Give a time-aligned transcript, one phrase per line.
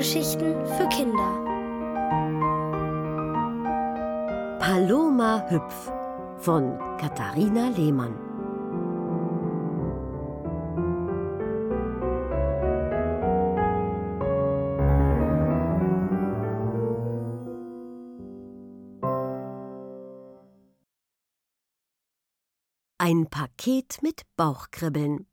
[0.00, 1.30] Hörgeschichten für Kinder.
[4.58, 5.92] Paloma Hüpf
[6.38, 8.16] von Katharina Lehmann.
[22.96, 25.26] Ein Paket mit Bauchkribbeln.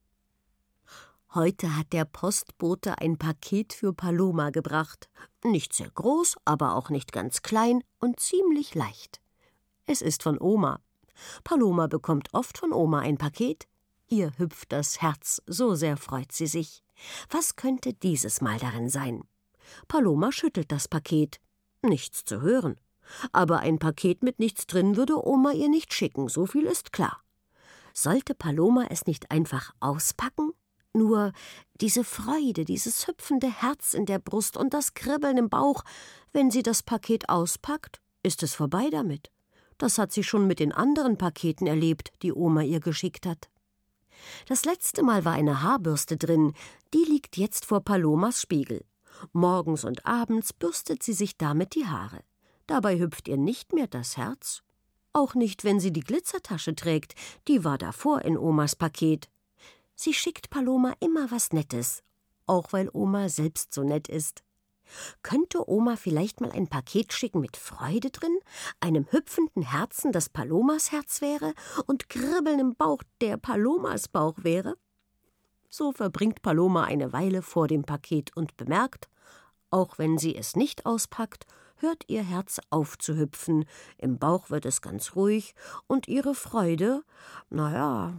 [1.34, 5.10] Heute hat der Postbote ein Paket für Paloma gebracht.
[5.44, 9.20] Nicht sehr groß, aber auch nicht ganz klein und ziemlich leicht.
[9.86, 10.80] Es ist von Oma.
[11.44, 13.68] Paloma bekommt oft von Oma ein Paket.
[14.08, 16.82] Ihr hüpft das Herz, so sehr freut sie sich.
[17.30, 19.22] Was könnte dieses Mal darin sein?
[19.90, 21.42] Paloma schüttelt das Paket.
[21.82, 22.80] Nichts zu hören.
[23.34, 27.22] Aber ein Paket mit nichts drin würde Oma ihr nicht schicken, so viel ist klar.
[27.94, 30.54] Sollte Paloma es nicht einfach auspacken?
[30.98, 31.32] Nur
[31.80, 35.84] diese Freude, dieses hüpfende Herz in der Brust und das Kribbeln im Bauch,
[36.34, 39.30] wenn sie das Paket auspackt, ist es vorbei damit.
[39.78, 43.48] Das hat sie schon mit den anderen Paketen erlebt, die Oma ihr geschickt hat.
[44.48, 46.54] Das letzte Mal war eine Haarbürste drin,
[46.96, 48.84] die liegt jetzt vor Palomas Spiegel.
[49.34, 52.22] Morgens und abends bürstet sie sich damit die Haare.
[52.66, 54.64] Dabei hüpft ihr nicht mehr das Herz.
[55.14, 57.14] Auch nicht, wenn sie die Glitzertasche trägt,
[57.48, 59.30] die war davor in Omas Paket.
[60.00, 62.04] Sie schickt Paloma immer was Nettes,
[62.46, 64.44] auch weil Oma selbst so nett ist.
[65.24, 68.38] Könnte Oma vielleicht mal ein Paket schicken mit Freude drin,
[68.80, 71.56] einem hüpfenden Herzen, das Palomas Herz wäre,
[71.88, 74.78] und Kribbeln im Bauch, der Palomas Bauch wäre?
[75.68, 79.10] So verbringt Paloma eine Weile vor dem Paket und bemerkt,
[79.72, 83.66] auch wenn sie es nicht auspackt, hört ihr Herz auf zu hüpfen,
[83.98, 85.56] im Bauch wird es ganz ruhig,
[85.88, 87.02] und ihre Freude,
[87.50, 88.14] na ja,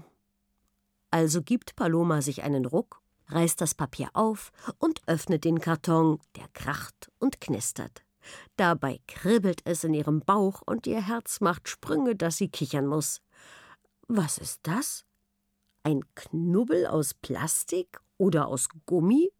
[1.10, 6.48] also gibt Paloma sich einen Ruck, reißt das Papier auf und öffnet den Karton, der
[6.52, 8.02] kracht und knistert.
[8.56, 13.20] Dabei kribbelt es in ihrem Bauch und ihr Herz macht Sprünge, dass sie kichern muss.
[14.06, 15.04] Was ist das?
[15.82, 19.32] Ein Knubbel aus Plastik oder aus Gummi?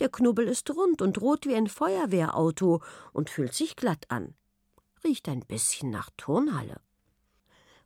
[0.00, 2.82] Der Knubbel ist rund und rot wie ein Feuerwehrauto
[3.12, 4.34] und fühlt sich glatt an.
[5.04, 6.80] Riecht ein bisschen nach Turnhalle.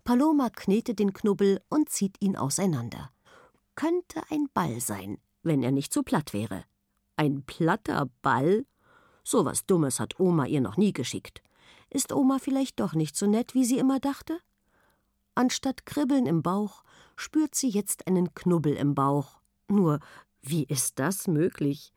[0.04, 3.10] Paloma knetet den Knubbel und zieht ihn auseinander.
[3.74, 6.64] Könnte ein Ball sein, wenn er nicht so platt wäre.
[7.16, 8.66] Ein platter Ball?
[9.22, 11.42] So was Dummes hat Oma ihr noch nie geschickt.
[11.88, 14.38] Ist Oma vielleicht doch nicht so nett, wie sie immer dachte?
[15.34, 16.84] Anstatt Kribbeln im Bauch
[17.16, 19.40] spürt sie jetzt einen Knubbel im Bauch.
[19.68, 20.00] Nur,
[20.42, 21.94] wie ist das möglich?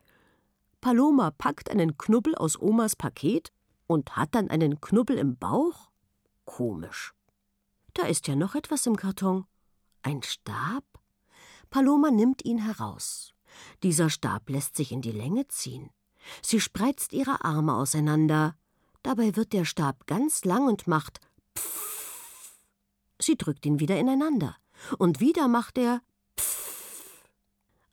[0.80, 3.52] Paloma packt einen Knubbel aus Omas Paket
[3.86, 5.90] und hat dann einen Knubbel im Bauch?
[6.46, 7.17] Komisch.
[7.98, 9.48] Da ist ja noch etwas im Karton.
[10.04, 10.84] Ein Stab?
[11.72, 13.34] Paloma nimmt ihn heraus.
[13.82, 15.90] Dieser Stab lässt sich in die Länge ziehen.
[16.44, 18.56] Sie spreizt ihre Arme auseinander.
[19.02, 21.22] Dabei wird der Stab ganz lang und macht
[21.56, 22.60] Pfff.
[23.20, 24.56] Sie drückt ihn wieder ineinander.
[25.00, 26.04] Und wieder macht er
[26.38, 27.24] Pfff.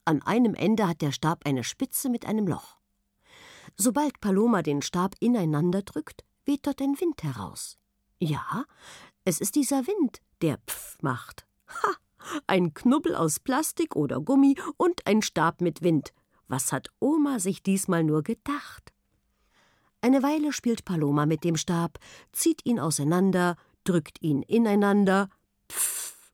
[0.04, 2.76] An einem Ende hat der Stab eine Spitze mit einem Loch.
[3.78, 7.78] Sobald Paloma den Stab ineinander drückt, weht dort ein Wind heraus.
[8.18, 8.66] Ja,
[9.24, 11.46] es ist dieser Wind, der Pff macht.
[11.68, 11.96] Ha!
[12.46, 16.12] Ein Knubbel aus Plastik oder Gummi und ein Stab mit Wind.
[16.48, 18.92] Was hat Oma sich diesmal nur gedacht?
[20.00, 21.98] Eine Weile spielt Paloma mit dem Stab,
[22.32, 25.30] zieht ihn auseinander, drückt ihn ineinander.
[25.70, 26.30] Pff.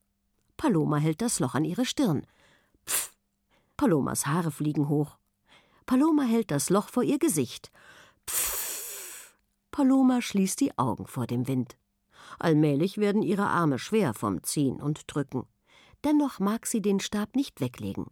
[0.57, 2.27] Paloma hält das Loch an ihre Stirn.
[2.87, 3.13] Pff.
[3.77, 5.19] Palomas Haare fliegen hoch.
[5.87, 7.71] Paloma hält das Loch vor ihr Gesicht.
[8.29, 9.37] Pff.
[9.71, 11.77] Paloma schließt die Augen vor dem Wind.
[12.39, 15.47] Allmählich werden ihre Arme schwer vom Ziehen und Drücken.
[16.05, 18.07] Dennoch mag sie den Stab nicht weglegen.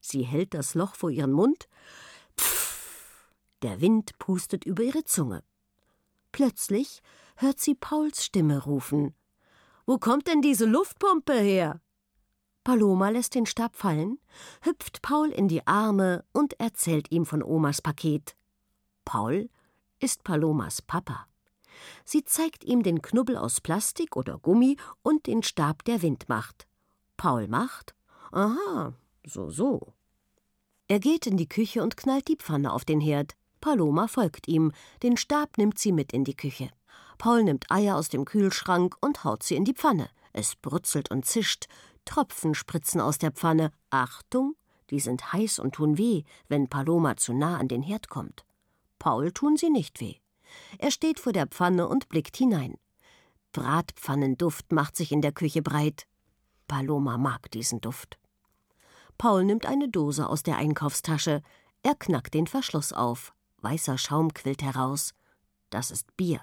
[0.00, 1.68] Sie hält das Loch vor ihren Mund.
[2.36, 3.30] Pfff.
[3.62, 5.42] Der Wind pustet über ihre Zunge.
[6.32, 7.02] Plötzlich
[7.36, 9.14] hört sie Pauls Stimme rufen.
[9.86, 11.80] Wo kommt denn diese Luftpumpe her?
[12.62, 14.18] Paloma lässt den Stab fallen,
[14.60, 18.36] hüpft Paul in die Arme und erzählt ihm von Omas Paket.
[19.06, 19.48] Paul
[20.00, 21.27] ist Palomas Papa.
[22.04, 26.66] Sie zeigt ihm den Knubbel aus Plastik oder Gummi und den Stab, der Wind macht.
[27.16, 27.94] Paul macht.
[28.32, 28.94] Aha,
[29.24, 29.94] so, so.
[30.86, 33.34] Er geht in die Küche und knallt die Pfanne auf den Herd.
[33.60, 34.72] Paloma folgt ihm.
[35.02, 36.70] Den Stab nimmt sie mit in die Küche.
[37.18, 40.08] Paul nimmt Eier aus dem Kühlschrank und haut sie in die Pfanne.
[40.32, 41.66] Es brutzelt und zischt.
[42.04, 43.72] Tropfen spritzen aus der Pfanne.
[43.90, 44.54] Achtung,
[44.90, 48.44] die sind heiß und tun weh, wenn Paloma zu nah an den Herd kommt.
[48.98, 50.16] Paul tun sie nicht weh.
[50.78, 52.76] Er steht vor der Pfanne und blickt hinein.
[53.52, 56.06] Bratpfannenduft macht sich in der Küche breit.
[56.66, 58.18] Paloma mag diesen Duft.
[59.16, 61.42] Paul nimmt eine Dose aus der Einkaufstasche.
[61.82, 63.32] Er knackt den Verschluss auf.
[63.62, 65.14] Weißer Schaum quillt heraus.
[65.70, 66.40] Das ist Bier.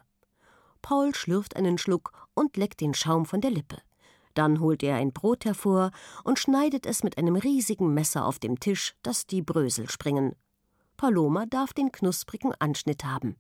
[0.82, 3.78] Paul schlürft einen Schluck und leckt den Schaum von der Lippe.
[4.34, 5.92] Dann holt er ein Brot hervor
[6.24, 10.36] und schneidet es mit einem riesigen Messer auf dem Tisch, dass die Brösel springen.
[10.98, 13.38] Paloma darf den knusprigen Anschnitt haben.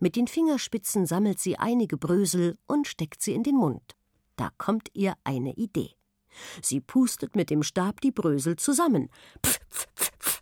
[0.00, 3.96] Mit den Fingerspitzen sammelt sie einige Brösel und steckt sie in den Mund.
[4.36, 5.90] Da kommt ihr eine Idee.
[6.62, 9.08] Sie pustet mit dem Stab die Brösel zusammen.
[9.44, 10.40] Pff, pff, pff,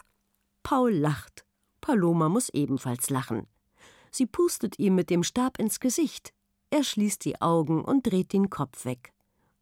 [0.63, 1.45] Paul lacht.
[1.81, 3.47] Paloma muss ebenfalls lachen.
[4.11, 6.33] Sie pustet ihm mit dem Stab ins Gesicht.
[6.71, 9.13] Er schließt die Augen und dreht den Kopf weg.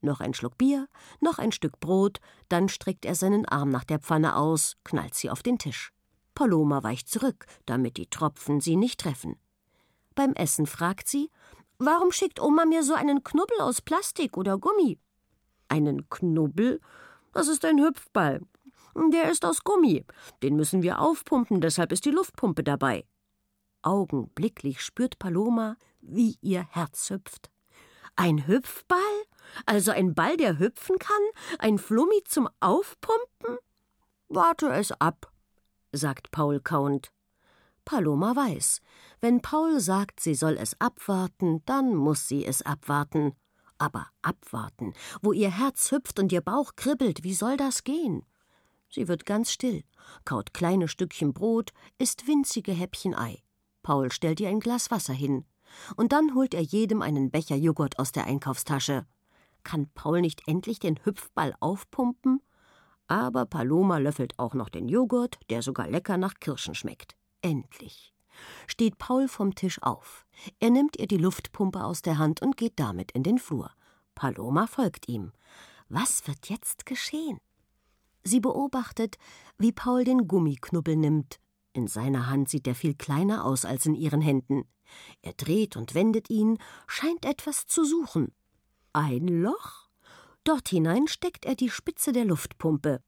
[0.01, 0.89] Noch ein Schluck Bier,
[1.21, 5.31] noch ein Stück Brot, dann streckt er seinen Arm nach der Pfanne aus, knallt sie
[5.31, 5.93] auf den Tisch.
[6.35, 9.37] Paloma weicht zurück, damit die Tropfen sie nicht treffen.
[10.15, 11.31] Beim Essen fragt sie,
[11.79, 14.99] warum schickt Oma mir so einen Knubbel aus Plastik oder Gummi?
[15.69, 16.81] Einen Knubbel?
[17.33, 18.41] Das ist ein Hüpfball.
[18.95, 20.05] Der ist aus Gummi.
[20.43, 23.07] Den müssen wir aufpumpen, deshalb ist die Luftpumpe dabei.
[23.81, 27.51] Augenblicklich spürt Paloma, wie ihr Herz hüpft.
[28.17, 28.99] Ein Hüpfball?
[29.67, 31.23] Also ein Ball, der hüpfen kann?
[31.59, 33.59] Ein Flummi zum Aufpumpen?
[34.29, 35.33] Warte es ab,
[35.93, 37.13] sagt Paul kauend.
[37.85, 38.81] Paloma weiß,
[39.21, 43.35] wenn Paul sagt, sie soll es abwarten, dann muss sie es abwarten.
[43.79, 48.25] Aber abwarten, wo ihr Herz hüpft und ihr Bauch kribbelt, wie soll das gehen?
[48.89, 49.83] Sie wird ganz still,
[50.25, 53.43] kaut kleine Stückchen Brot, isst winzige Häppchen Ei.
[53.83, 55.45] Paul stellt ihr ein Glas Wasser hin.
[55.97, 59.07] Und dann holt er jedem einen Becher Joghurt aus der Einkaufstasche.
[59.65, 62.41] Kann Paul nicht endlich den Hüpfball aufpumpen?
[63.07, 67.17] Aber Paloma löffelt auch noch den Joghurt, der sogar lecker nach Kirschen schmeckt.
[67.43, 68.15] Endlich.
[68.67, 70.25] Steht Paul vom Tisch auf.
[70.59, 73.71] Er nimmt ihr die Luftpumpe aus der Hand und geht damit in den Flur.
[74.15, 75.33] Paloma folgt ihm.
[75.89, 77.39] Was wird jetzt geschehen?
[78.25, 79.17] Sie beobachtet,
[79.59, 81.39] wie Paul den Gummiknubbel nimmt.
[81.73, 84.65] In seiner Hand sieht er viel kleiner aus als in ihren Händen.
[85.23, 88.33] Er dreht und wendet ihn, scheint etwas zu suchen.
[88.93, 89.89] Ein Loch?
[90.45, 93.03] Dort hinein steckt er die Spitze der Luftpumpe.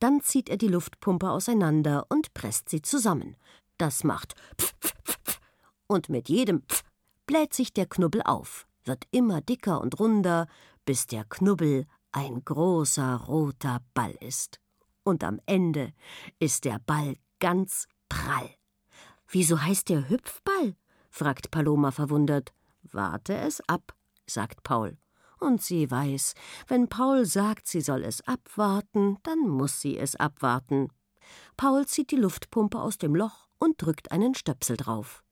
[0.00, 3.36] Dann zieht er die Luftpumpe auseinander und presst sie zusammen.
[3.80, 5.40] Das macht pf, pf, pf,
[5.86, 6.82] und mit jedem pf
[7.24, 10.48] bläht sich der Knubbel auf, wird immer dicker und runder,
[10.84, 14.60] bis der Knubbel ein großer roter Ball ist.
[15.02, 15.94] Und am Ende
[16.38, 18.50] ist der Ball ganz prall.
[19.28, 20.76] Wieso heißt der Hüpfball?
[21.08, 22.52] fragt Paloma verwundert.
[22.82, 23.94] Warte es ab,
[24.26, 24.98] sagt Paul.
[25.38, 26.34] Und sie weiß,
[26.68, 30.88] wenn Paul sagt, sie soll es abwarten, dann muss sie es abwarten.
[31.56, 35.22] Paul zieht die Luftpumpe aus dem Loch und drückt einen Stöpsel drauf.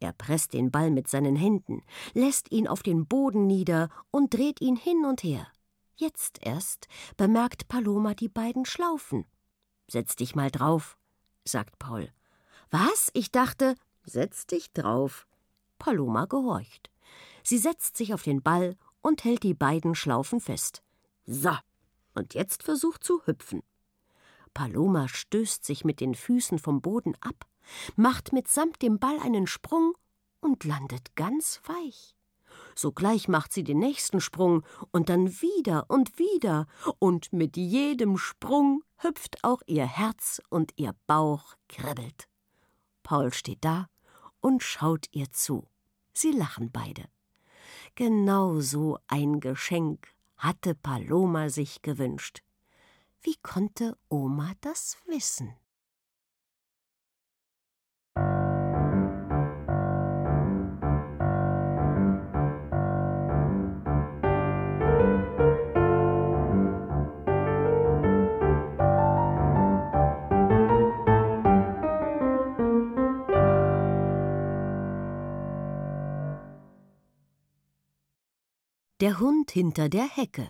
[0.00, 1.82] Er presst den Ball mit seinen Händen,
[2.14, 5.46] lässt ihn auf den Boden nieder und dreht ihn hin und her.
[5.94, 9.26] Jetzt erst bemerkt Paloma die beiden Schlaufen.
[9.88, 10.96] Setz dich mal drauf,
[11.44, 12.08] sagt Paul.
[12.70, 13.10] Was?
[13.12, 13.74] Ich dachte,
[14.04, 15.26] setz dich drauf.
[15.78, 16.90] Paloma gehorcht.
[17.44, 20.82] Sie setzt sich auf den Ball und hält die beiden Schlaufen fest.
[21.26, 21.52] So,
[22.14, 23.62] und jetzt versucht zu hüpfen.
[24.54, 27.46] Paloma stößt sich mit den Füßen vom Boden ab,
[27.96, 29.94] macht mitsamt dem Ball einen Sprung
[30.40, 32.16] und landet ganz weich.
[32.74, 36.66] Sogleich macht sie den nächsten Sprung und dann wieder und wieder,
[36.98, 42.28] und mit jedem Sprung hüpft auch ihr Herz und ihr Bauch kribbelt.
[43.02, 43.88] Paul steht da
[44.40, 45.66] und schaut ihr zu.
[46.12, 47.04] Sie lachen beide.
[47.94, 52.42] Genau so ein Geschenk hatte Paloma sich gewünscht.
[53.20, 55.54] Wie konnte Oma das wissen?
[79.02, 80.48] Der Hund hinter der Hecke.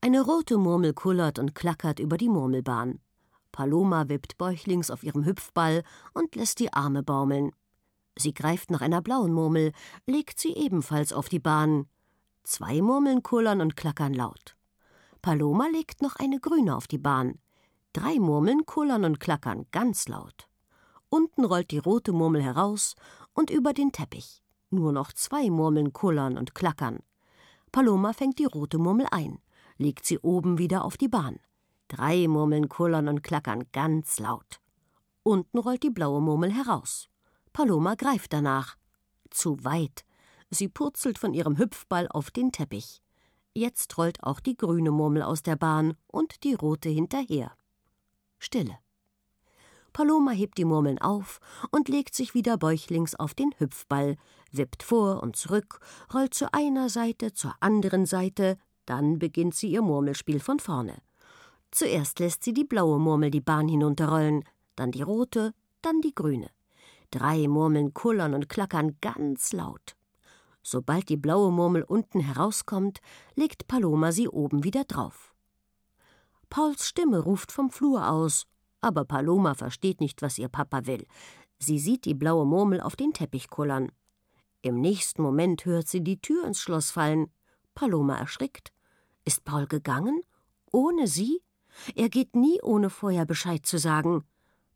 [0.00, 2.98] Eine rote Murmel kullert und klackert über die Murmelbahn.
[3.52, 7.52] Paloma wippt bäuchlings auf ihrem Hüpfball und lässt die Arme baumeln.
[8.18, 9.70] Sie greift nach einer blauen Murmel,
[10.06, 11.86] legt sie ebenfalls auf die Bahn.
[12.42, 14.56] Zwei Murmeln kullern und klackern laut.
[15.20, 17.38] Paloma legt noch eine grüne auf die Bahn.
[17.92, 20.48] Drei Murmeln kullern und klackern ganz laut.
[21.10, 22.96] Unten rollt die rote Murmel heraus
[23.34, 24.41] und über den Teppich.
[24.72, 27.00] Nur noch zwei Murmeln kullern und klackern.
[27.72, 29.38] Paloma fängt die rote Murmel ein,
[29.76, 31.40] legt sie oben wieder auf die Bahn.
[31.88, 34.60] Drei Murmeln kullern und klackern ganz laut.
[35.24, 37.10] Unten rollt die blaue Murmel heraus.
[37.52, 38.78] Paloma greift danach.
[39.28, 40.06] Zu weit.
[40.48, 43.02] Sie purzelt von ihrem Hüpfball auf den Teppich.
[43.52, 47.52] Jetzt rollt auch die grüne Murmel aus der Bahn und die rote hinterher.
[48.38, 48.78] Stille.
[49.92, 54.16] Paloma hebt die Murmeln auf und legt sich wieder bäuchlings auf den Hüpfball,
[54.50, 55.80] wippt vor und zurück,
[56.12, 58.56] rollt zu einer Seite, zur anderen Seite,
[58.86, 60.96] dann beginnt sie ihr Murmelspiel von vorne.
[61.70, 64.44] Zuerst lässt sie die blaue Murmel die Bahn hinunterrollen,
[64.76, 66.50] dann die rote, dann die grüne.
[67.10, 69.96] Drei Murmeln kullern und klackern ganz laut.
[70.62, 73.00] Sobald die blaue Murmel unten herauskommt,
[73.34, 75.34] legt Paloma sie oben wieder drauf.
[76.48, 78.46] Pauls Stimme ruft vom Flur aus,
[78.82, 81.06] aber Paloma versteht nicht, was ihr Papa will.
[81.58, 83.90] Sie sieht die blaue Murmel auf den Teppich kullern.
[84.60, 87.28] Im nächsten Moment hört sie die Tür ins Schloss fallen.
[87.74, 88.72] Paloma erschrickt.
[89.24, 90.20] Ist Paul gegangen?
[90.70, 91.40] Ohne sie?
[91.94, 94.24] Er geht nie, ohne vorher Bescheid zu sagen.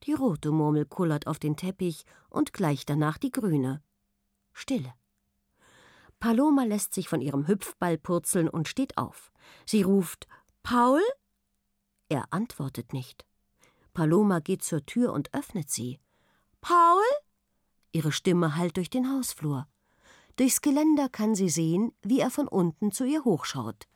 [0.05, 3.83] Die rote Murmel kullert auf den Teppich und gleich danach die grüne.
[4.53, 4.95] Stille.
[6.21, 9.33] Paloma lässt sich von ihrem Hüpfball purzeln und steht auf.
[9.67, 10.27] Sie ruft
[10.63, 11.03] Paul?
[12.09, 13.27] Er antwortet nicht.
[13.97, 15.99] Paloma geht zur Tür und öffnet sie.
[16.61, 17.03] Paul?
[17.93, 19.67] Ihre Stimme hallt durch den Hausflur.
[20.37, 23.87] Durchs Geländer kann sie sehen, wie er von unten zu ihr hochschaut.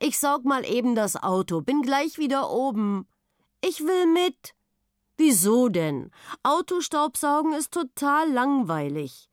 [0.00, 3.06] Ich saug mal eben das Auto, bin gleich wieder oben.
[3.60, 4.54] Ich will mit.
[5.18, 6.10] Wieso denn?
[6.42, 9.28] Autostaubsaugen ist total langweilig.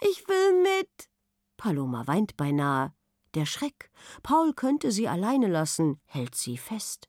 [0.00, 1.08] Ich will mit.
[1.56, 2.92] Paloma weint beinahe.
[3.34, 3.92] Der Schreck,
[4.24, 7.08] Paul könnte sie alleine lassen, hält sie fest.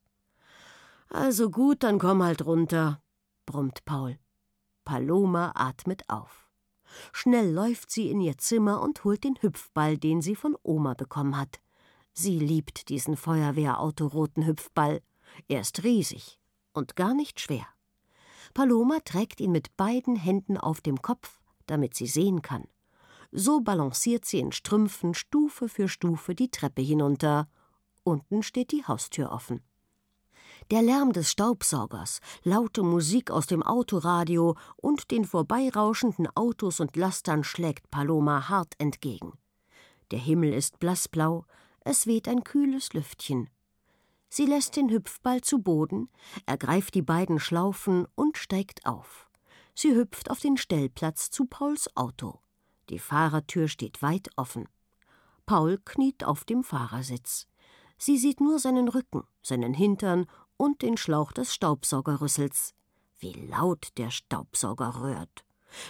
[1.14, 3.00] Also gut, dann komm halt runter,
[3.46, 4.18] brummt Paul.
[4.84, 6.50] Paloma atmet auf.
[7.12, 11.38] Schnell läuft sie in ihr Zimmer und holt den Hüpfball, den sie von Oma bekommen
[11.38, 11.60] hat.
[12.14, 15.02] Sie liebt diesen Feuerwehrautoroten Hüpfball.
[15.48, 16.40] Er ist riesig
[16.74, 17.68] und gar nicht schwer.
[18.56, 22.68] Paloma trägt ihn mit beiden Händen auf dem Kopf, damit sie sehen kann.
[23.32, 27.48] So balanciert sie in Strümpfen Stufe für Stufe die Treppe hinunter.
[28.04, 29.62] Unten steht die Haustür offen.
[30.72, 37.44] Der Lärm des Staubsaugers, laute Musik aus dem Autoradio und den vorbeirauschenden Autos und Lastern
[37.44, 39.34] schlägt Paloma hart entgegen.
[40.12, 41.46] Der Himmel ist blassblau,
[41.82, 43.50] es weht ein kühles Lüftchen.
[44.30, 46.10] Sie lässt den Hüpfball zu Boden,
[46.46, 49.30] ergreift die beiden Schlaufen und steigt auf.
[49.76, 52.40] Sie hüpft auf den Stellplatz zu Pauls Auto.
[52.90, 54.68] Die Fahrertür steht weit offen.
[55.46, 57.48] Paul kniet auf dem Fahrersitz.
[57.98, 60.26] Sie sieht nur seinen Rücken, seinen Hintern
[60.58, 62.74] und den Schlauch des Staubsaugerrüssels.
[63.20, 65.46] Wie laut der Staubsauger rührt.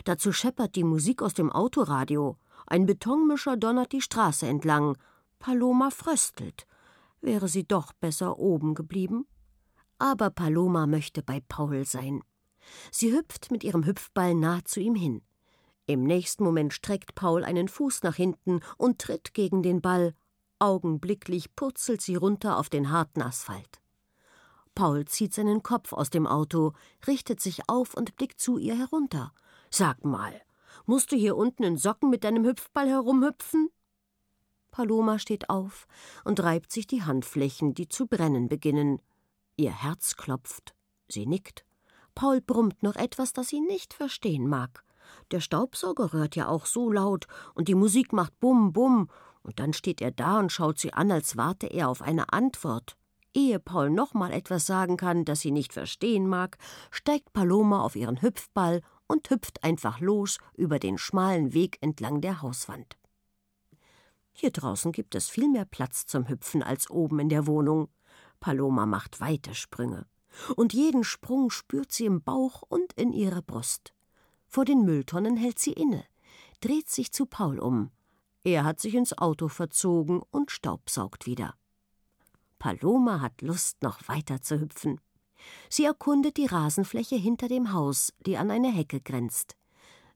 [0.06, 2.38] Dazu scheppert die Musik aus dem Autoradio.
[2.68, 4.98] Ein Betonmischer donnert die Straße entlang.
[5.40, 6.66] Paloma fröstelt.
[7.22, 9.26] Wäre sie doch besser oben geblieben?
[9.98, 12.22] Aber Paloma möchte bei Paul sein.
[12.92, 15.22] Sie hüpft mit ihrem Hüpfball nah zu ihm hin.
[15.86, 20.14] Im nächsten Moment streckt Paul einen Fuß nach hinten und tritt gegen den Ball.
[20.60, 23.83] Augenblicklich purzelt sie runter auf den harten Asphalt.
[24.76, 26.74] Paul zieht seinen Kopf aus dem Auto,
[27.08, 29.34] richtet sich auf und blickt zu ihr herunter.
[29.70, 30.42] Sag mal,
[30.86, 33.70] musst du hier unten in Socken mit deinem Hüpfball herumhüpfen?
[34.72, 35.88] Paloma steht auf
[36.24, 39.00] und reibt sich die Handflächen, die zu brennen beginnen.
[39.56, 40.74] Ihr Herz klopft.
[41.08, 41.64] Sie nickt.
[42.16, 44.84] Paul brummt noch etwas, das sie nicht verstehen mag.
[45.32, 49.10] Der Staubsauger rührt ja auch so laut und die Musik macht Bum, Bum.
[49.44, 52.98] Und dann steht er da und schaut sie an, als warte er auf eine Antwort.
[53.34, 56.58] Ehe Paul noch mal etwas sagen kann, das sie nicht verstehen mag,
[56.92, 62.42] steigt Paloma auf ihren Hüpfball und hüpft einfach los über den schmalen Weg entlang der
[62.42, 62.98] Hauswand.
[64.34, 67.90] Hier draußen gibt es viel mehr Platz zum Hüpfen als oben in der Wohnung.
[68.40, 70.06] Paloma macht weite Sprünge.
[70.56, 73.94] Und jeden Sprung spürt sie im Bauch und in ihrer Brust.
[74.48, 76.04] Vor den Mülltonnen hält sie inne,
[76.60, 77.92] dreht sich zu Paul um.
[78.44, 81.54] Er hat sich ins Auto verzogen und staubsaugt wieder.
[82.64, 85.02] Paloma hat Lust, noch weiter zu hüpfen.
[85.68, 89.58] Sie erkundet die Rasenfläche hinter dem Haus, die an eine Hecke grenzt.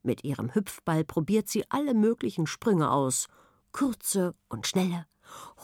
[0.01, 3.27] Mit ihrem Hüpfball probiert sie alle möglichen Sprünge aus.
[3.73, 5.07] Kurze und schnelle,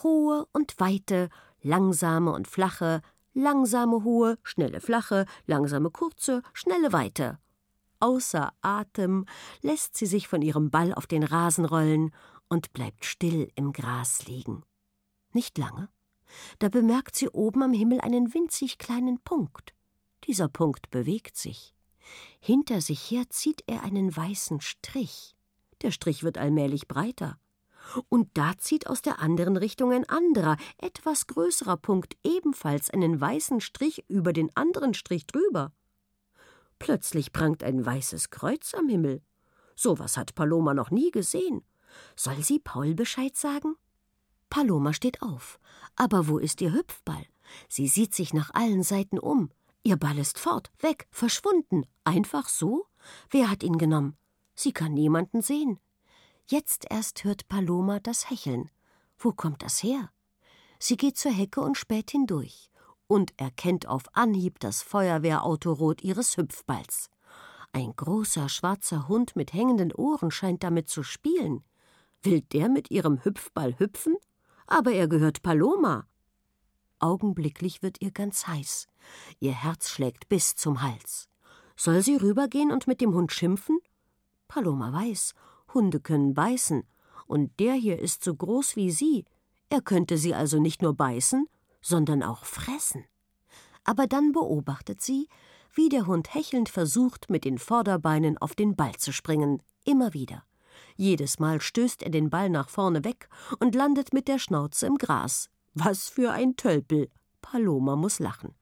[0.03, 1.29] hohe und weite,
[1.61, 3.01] langsame und flache,
[3.33, 7.39] langsame hohe, schnelle flache, langsame kurze, schnelle weite
[8.01, 9.25] außer Atem,
[9.61, 12.11] lässt sie sich von ihrem Ball auf den Rasen rollen
[12.49, 14.63] und bleibt still im Gras liegen.
[15.31, 15.87] Nicht lange.
[16.59, 19.73] Da bemerkt sie oben am Himmel einen winzig kleinen Punkt.
[20.25, 21.73] Dieser Punkt bewegt sich.
[22.39, 25.35] Hinter sich her zieht er einen weißen Strich.
[25.81, 27.37] Der Strich wird allmählich breiter.
[28.09, 33.59] Und da zieht aus der anderen Richtung ein anderer, etwas größerer Punkt ebenfalls einen weißen
[33.59, 35.73] Strich über den anderen Strich drüber.
[36.79, 39.21] Plötzlich prangt ein weißes Kreuz am Himmel.
[39.75, 41.61] So was hat Paloma noch nie gesehen.
[42.15, 43.75] Soll sie Paul Bescheid sagen?
[44.53, 45.59] Paloma steht auf.
[45.95, 47.25] Aber wo ist ihr Hüpfball?
[47.69, 49.49] Sie sieht sich nach allen Seiten um.
[49.81, 51.87] Ihr Ball ist fort, weg, verschwunden.
[52.03, 52.85] Einfach so?
[53.31, 54.15] Wer hat ihn genommen?
[54.53, 55.79] Sie kann niemanden sehen.
[56.45, 58.69] Jetzt erst hört Paloma das Hecheln.
[59.17, 60.11] Wo kommt das her?
[60.77, 62.69] Sie geht zur Hecke und späht hindurch
[63.07, 67.09] und erkennt auf Anhieb das Feuerwehrautorot ihres Hüpfballs.
[67.71, 71.63] Ein großer schwarzer Hund mit hängenden Ohren scheint damit zu spielen.
[72.21, 74.15] Will der mit ihrem Hüpfball hüpfen?
[74.67, 76.07] Aber er gehört Paloma.
[76.99, 78.87] Augenblicklich wird ihr ganz heiß.
[79.39, 81.27] Ihr Herz schlägt bis zum Hals.
[81.75, 83.79] Soll sie rübergehen und mit dem Hund schimpfen?
[84.47, 85.33] Paloma weiß,
[85.73, 86.83] Hunde können beißen,
[87.25, 89.25] und der hier ist so groß wie sie.
[89.69, 91.47] Er könnte sie also nicht nur beißen,
[91.81, 93.05] sondern auch fressen.
[93.83, 95.27] Aber dann beobachtet sie,
[95.73, 100.43] wie der Hund hechelnd versucht, mit den Vorderbeinen auf den Ball zu springen, immer wieder.
[100.95, 104.97] Jedes Mal stößt er den Ball nach vorne weg und landet mit der Schnauze im
[104.97, 105.49] Gras.
[105.73, 107.09] Was für ein Tölpel!
[107.41, 108.53] Paloma muss lachen.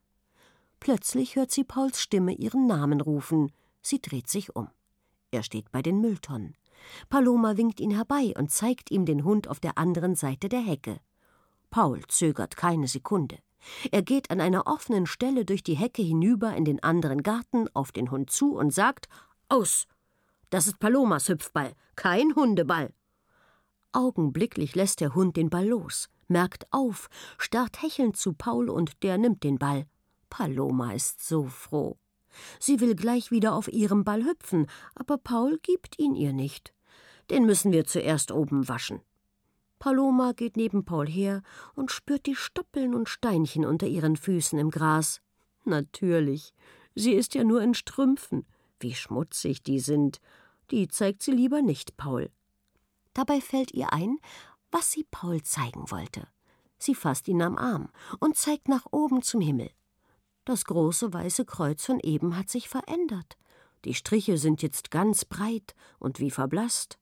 [0.79, 3.51] Plötzlich hört sie Pauls Stimme ihren Namen rufen.
[3.81, 4.69] Sie dreht sich um.
[5.31, 6.55] Er steht bei den Mülltonnen.
[7.09, 10.99] Paloma winkt ihn herbei und zeigt ihm den Hund auf der anderen Seite der Hecke.
[11.69, 13.37] Paul zögert keine Sekunde.
[13.91, 17.91] Er geht an einer offenen Stelle durch die Hecke hinüber in den anderen Garten auf
[17.91, 19.07] den Hund zu und sagt
[19.49, 19.87] Aus.
[20.51, 22.93] Das ist Palomas Hüpfball, kein Hundeball.
[23.93, 29.17] Augenblicklich lässt der Hund den Ball los, merkt auf, starrt hechelnd zu Paul und der
[29.17, 29.85] nimmt den Ball.
[30.29, 31.97] Paloma ist so froh.
[32.59, 36.73] Sie will gleich wieder auf ihrem Ball hüpfen, aber Paul gibt ihn ihr nicht.
[37.29, 38.99] Den müssen wir zuerst oben waschen.
[39.79, 41.43] Paloma geht neben Paul her
[41.75, 45.21] und spürt die Stoppeln und Steinchen unter ihren Füßen im Gras.
[45.63, 46.53] Natürlich,
[46.93, 48.45] sie ist ja nur in Strümpfen.
[48.81, 50.19] Wie schmutzig die sind.
[50.71, 52.31] Die zeigt sie lieber nicht Paul.
[53.13, 54.17] Dabei fällt ihr ein,
[54.71, 56.27] was sie Paul zeigen wollte.
[56.77, 59.69] Sie fasst ihn am Arm und zeigt nach oben zum Himmel.
[60.45, 63.37] Das große weiße Kreuz von eben hat sich verändert.
[63.85, 66.97] Die Striche sind jetzt ganz breit und wie verblasst.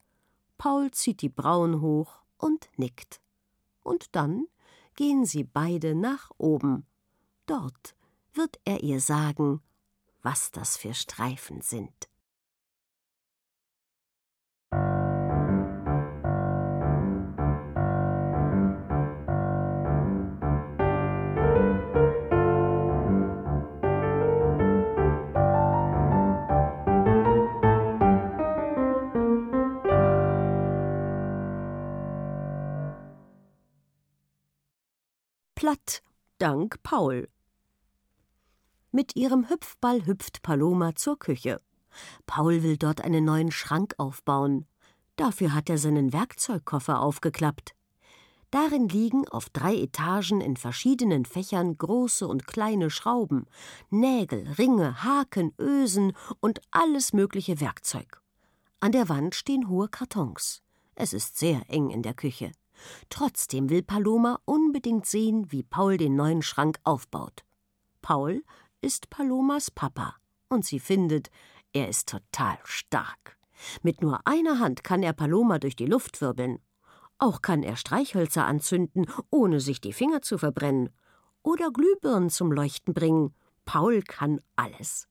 [0.58, 3.22] Paul zieht die Brauen hoch und nickt.
[3.84, 4.46] Und dann
[4.96, 6.86] gehen sie beide nach oben.
[7.46, 7.96] Dort
[8.34, 9.62] wird er ihr sagen,
[10.22, 12.10] was das für Streifen sind.
[35.70, 36.02] platt,
[36.40, 37.28] dank Paul.
[38.92, 41.62] Mit ihrem Hüpfball hüpft Paloma zur Küche.
[42.26, 44.66] Paul will dort einen neuen Schrank aufbauen.
[45.16, 47.76] Dafür hat er seinen Werkzeugkoffer aufgeklappt.
[48.50, 53.46] Darin liegen auf drei Etagen in verschiedenen Fächern große und kleine Schrauben,
[53.92, 58.22] Nägel, Ringe, Haken, Ösen und alles mögliche Werkzeug.
[58.80, 60.64] An der Wand stehen hohe Kartons.
[60.96, 62.52] Es ist sehr eng in der Küche.
[63.10, 67.44] Trotzdem will Paloma unbedingt sehen, wie Paul den neuen Schrank aufbaut.
[68.02, 68.42] Paul
[68.82, 70.16] ist Palomas Papa
[70.48, 71.30] und sie findet,
[71.74, 73.38] er ist total stark.
[73.84, 76.60] Mit nur einer Hand kann er Paloma durch die Luft wirbeln.
[77.18, 80.90] Auch kann er Streichhölzer anzünden, ohne sich die Finger zu verbrennen.
[81.44, 83.36] Oder Glühbirnen zum Leuchten bringen.
[83.66, 85.08] Paul kann alles.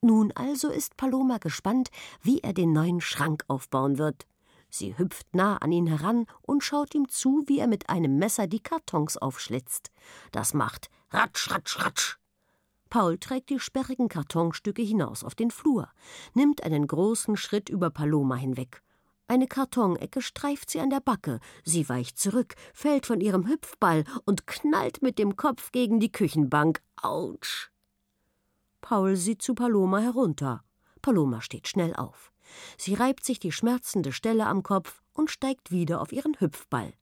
[0.00, 1.90] Nun also ist Paloma gespannt,
[2.22, 4.26] wie er den neuen Schrank aufbauen wird.
[4.68, 8.46] Sie hüpft nah an ihn heran und schaut ihm zu, wie er mit einem Messer
[8.46, 9.90] die Kartons aufschlitzt.
[10.32, 12.18] Das macht Ratsch, Ratsch, Ratsch.
[12.88, 15.88] Paul trägt die sperrigen Kartonstücke hinaus auf den Flur,
[16.34, 18.82] nimmt einen großen Schritt über Paloma hinweg.
[19.28, 24.46] Eine Kartonecke streift sie an der Backe, sie weicht zurück, fällt von ihrem Hüpfball und
[24.46, 26.80] knallt mit dem Kopf gegen die Küchenbank.
[27.02, 27.70] Autsch!
[28.80, 30.62] Paul sieht zu Paloma herunter.
[31.02, 32.32] Paloma steht schnell auf.
[32.78, 36.92] Sie reibt sich die schmerzende Stelle am Kopf und steigt wieder auf ihren Hüpfball.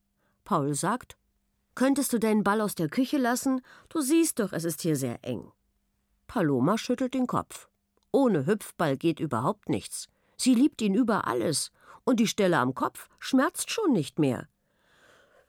[0.45, 1.19] Paul sagt:
[1.75, 3.61] Könntest du deinen Ball aus der Küche lassen?
[3.91, 5.53] Du siehst doch, es ist hier sehr eng.
[6.35, 7.69] Paloma schüttelt den Kopf.
[8.11, 10.09] Ohne Hüpfball geht überhaupt nichts.
[10.37, 11.71] Sie liebt ihn über alles,
[12.03, 14.49] und die Stelle am Kopf schmerzt schon nicht mehr.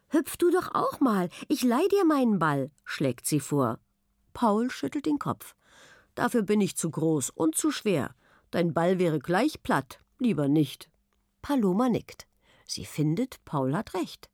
[0.10, 3.80] Hüpf du doch auch mal, ich leih dir meinen Ball, schlägt sie vor.
[4.34, 5.56] Paul schüttelt den Kopf.
[6.14, 8.14] Dafür bin ich zu groß und zu schwer.
[8.52, 10.92] Dein Ball wäre gleich platt, lieber nicht.
[11.42, 12.28] Paloma nickt.
[12.68, 14.30] Sie findet, Paul hat recht.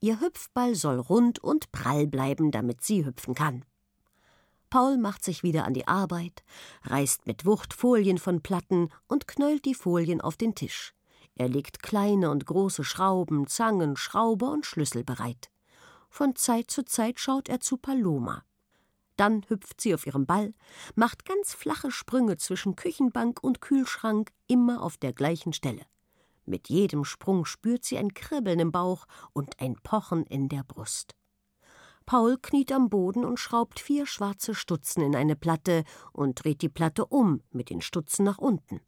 [0.00, 3.64] Ihr Hüpfball soll rund und prall bleiben, damit sie hüpfen kann.
[4.72, 6.42] Paul macht sich wieder an die Arbeit,
[6.84, 10.94] reißt mit Wucht Folien von Platten und knäult die Folien auf den Tisch.
[11.34, 15.50] Er legt kleine und große Schrauben, Zangen, Schrauber und Schlüssel bereit.
[16.08, 18.44] Von Zeit zu Zeit schaut er zu Paloma.
[19.18, 20.54] Dann hüpft sie auf ihrem Ball,
[20.94, 25.84] macht ganz flache Sprünge zwischen Küchenbank und Kühlschrank, immer auf der gleichen Stelle.
[26.46, 29.04] Mit jedem Sprung spürt sie ein Kribbeln im Bauch
[29.34, 31.14] und ein Pochen in der Brust.
[32.12, 36.68] Paul kniet am Boden und schraubt vier schwarze Stutzen in eine Platte und dreht die
[36.68, 38.82] Platte um mit den Stutzen nach unten.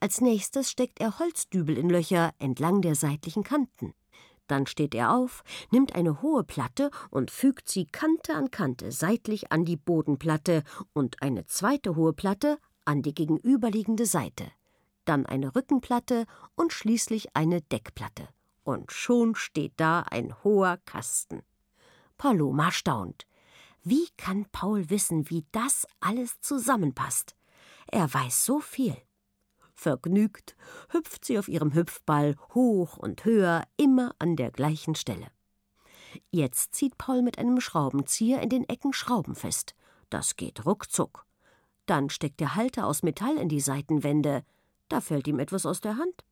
[0.00, 3.94] Als nächstes steckt er Holzdübel in Löcher entlang der seitlichen Kanten.
[4.48, 9.52] Dann steht er auf, nimmt eine hohe Platte und fügt sie Kante an Kante seitlich
[9.52, 14.50] an die Bodenplatte und eine zweite hohe Platte an die gegenüberliegende Seite,
[15.04, 16.26] dann eine Rückenplatte
[16.56, 18.28] und schließlich eine Deckplatte.
[18.64, 21.44] Und schon steht da ein hoher Kasten.
[22.18, 23.26] Paloma staunt.
[23.82, 27.36] Wie kann Paul wissen, wie das alles zusammenpasst?
[27.86, 28.96] Er weiß so viel.
[29.74, 30.56] Vergnügt
[30.88, 35.28] hüpft sie auf ihrem Hüpfball hoch und höher, immer an der gleichen Stelle.
[36.30, 39.74] Jetzt zieht Paul mit einem Schraubenzieher in den Ecken Schrauben fest.
[40.08, 41.26] Das geht ruckzuck.
[41.84, 44.44] Dann steckt der Halter aus Metall in die Seitenwände.
[44.88, 46.24] Da fällt ihm etwas aus der Hand.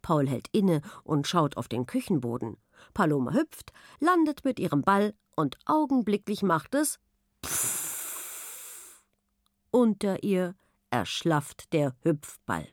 [0.00, 2.56] Paul hält inne und schaut auf den Küchenboden.
[2.94, 6.98] Paloma hüpft, landet mit ihrem Ball und augenblicklich macht es
[7.44, 9.02] Pfff.
[9.70, 10.54] Unter ihr
[10.90, 12.68] erschlafft der Hüpfball.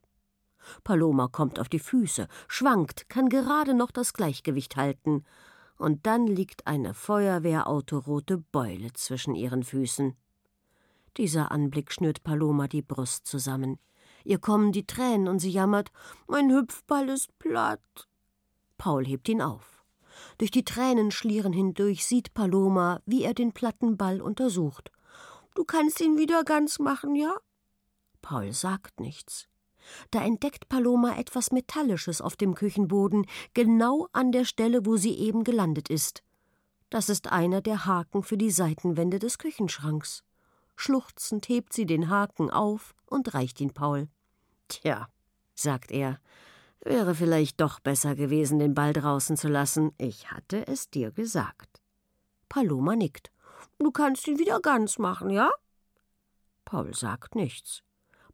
[0.83, 5.23] Paloma kommt auf die Füße, schwankt, kann gerade noch das Gleichgewicht halten.
[5.77, 10.17] Und dann liegt eine feuerwehrauto-rote Beule zwischen ihren Füßen.
[11.15, 13.79] Dieser Anblick schnürt Paloma die Brust zusammen.
[14.25, 15.91] Ihr kommen die Tränen und sie jammert:
[16.27, 18.09] Mein Hüpfball ist platt.
[18.77, 19.78] Paul hebt ihn auf.
[20.37, 24.91] Durch die Tränenschlieren hindurch sieht Paloma, wie er den platten Ball untersucht.
[25.55, 27.35] Du kannst ihn wieder ganz machen, ja?
[28.21, 29.47] Paul sagt nichts.
[30.11, 35.43] Da entdeckt Paloma etwas Metallisches auf dem Küchenboden, genau an der Stelle, wo sie eben
[35.43, 36.23] gelandet ist.
[36.89, 40.23] Das ist einer der Haken für die Seitenwände des Küchenschranks.
[40.75, 44.07] Schluchzend hebt sie den Haken auf und reicht ihn Paul.
[44.69, 45.09] Tja,
[45.53, 46.19] sagt er,
[46.81, 49.91] wäre vielleicht doch besser gewesen, den Ball draußen zu lassen.
[49.97, 51.81] Ich hatte es dir gesagt.
[52.47, 53.31] Paloma nickt.
[53.77, 55.51] Du kannst ihn wieder ganz machen, ja?
[56.65, 57.83] Paul sagt nichts.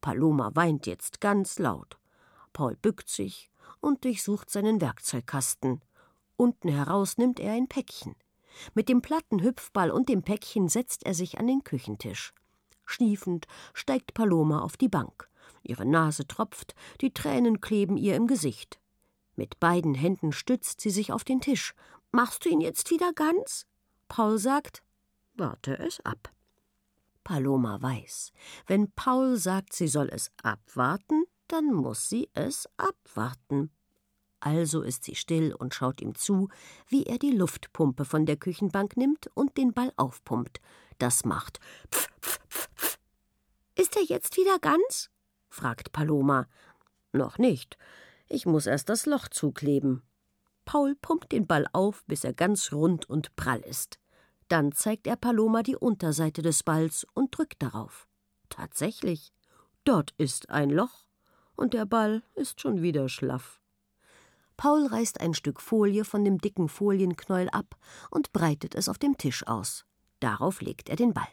[0.02, 1.98] Paloma weint jetzt ganz laut.
[2.54, 3.50] Paul bückt sich
[3.82, 5.82] und durchsucht seinen Werkzeugkasten.
[6.38, 8.16] Unten heraus nimmt er ein Päckchen.
[8.74, 12.34] Mit dem platten Hüpfball und dem Päckchen setzt er sich an den Küchentisch.
[12.86, 15.30] Schniefend steigt Paloma auf die Bank.
[15.65, 18.80] Ihre Nase tropft, die Tränen kleben ihr im Gesicht.
[19.36, 21.73] Mit beiden Händen stützt sie sich auf den Tisch.
[22.12, 23.65] Machst du ihn jetzt wieder ganz?
[24.08, 24.84] Paul sagt,
[25.34, 26.32] warte es ab.
[27.23, 28.32] Paloma weiß,
[28.67, 33.71] wenn Paul sagt, sie soll es abwarten, dann muss sie es abwarten.
[34.39, 36.49] Also ist sie still und schaut ihm zu,
[36.88, 40.62] wie er die Luftpumpe von der Küchenbank nimmt und den Ball aufpumpt.
[40.99, 41.60] Das macht
[41.91, 42.99] pf, pf, pf, pf.
[43.75, 45.10] Ist er jetzt wieder ganz?
[45.56, 46.48] Fragt Paloma.
[47.13, 47.78] Noch nicht.
[48.28, 50.04] Ich muss erst das Loch zukleben.
[50.65, 54.00] Paul pumpt den Ball auf, bis er ganz rund und prall ist.
[54.48, 58.08] Dann zeigt er Paloma die Unterseite des Balls und drückt darauf.
[58.50, 59.32] Tatsächlich,
[59.86, 61.06] dort ist ein Loch,
[61.56, 63.62] und der Ball ist schon wieder schlaff.
[64.58, 67.76] Paul reißt ein Stück Folie von dem dicken Folienknäuel ab
[68.10, 69.86] und breitet es auf dem Tisch aus.
[70.20, 71.28] Darauf legt er den Ball.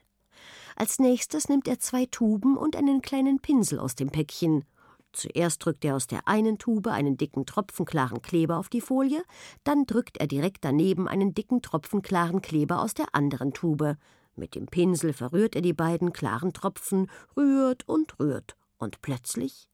[0.77, 4.65] Als nächstes nimmt er zwei Tuben und einen kleinen Pinsel aus dem Päckchen
[5.13, 9.23] Zuerst drückt er aus der einen Tube einen dicken Tropfen klaren Kleber auf die Folie,
[9.63, 13.97] dann drückt er direkt daneben einen dicken Tropfen klaren Kleber aus der anderen Tube.
[14.35, 19.69] Mit dem Pinsel verrührt er die beiden klaren Tropfen, rührt und rührt, und plötzlich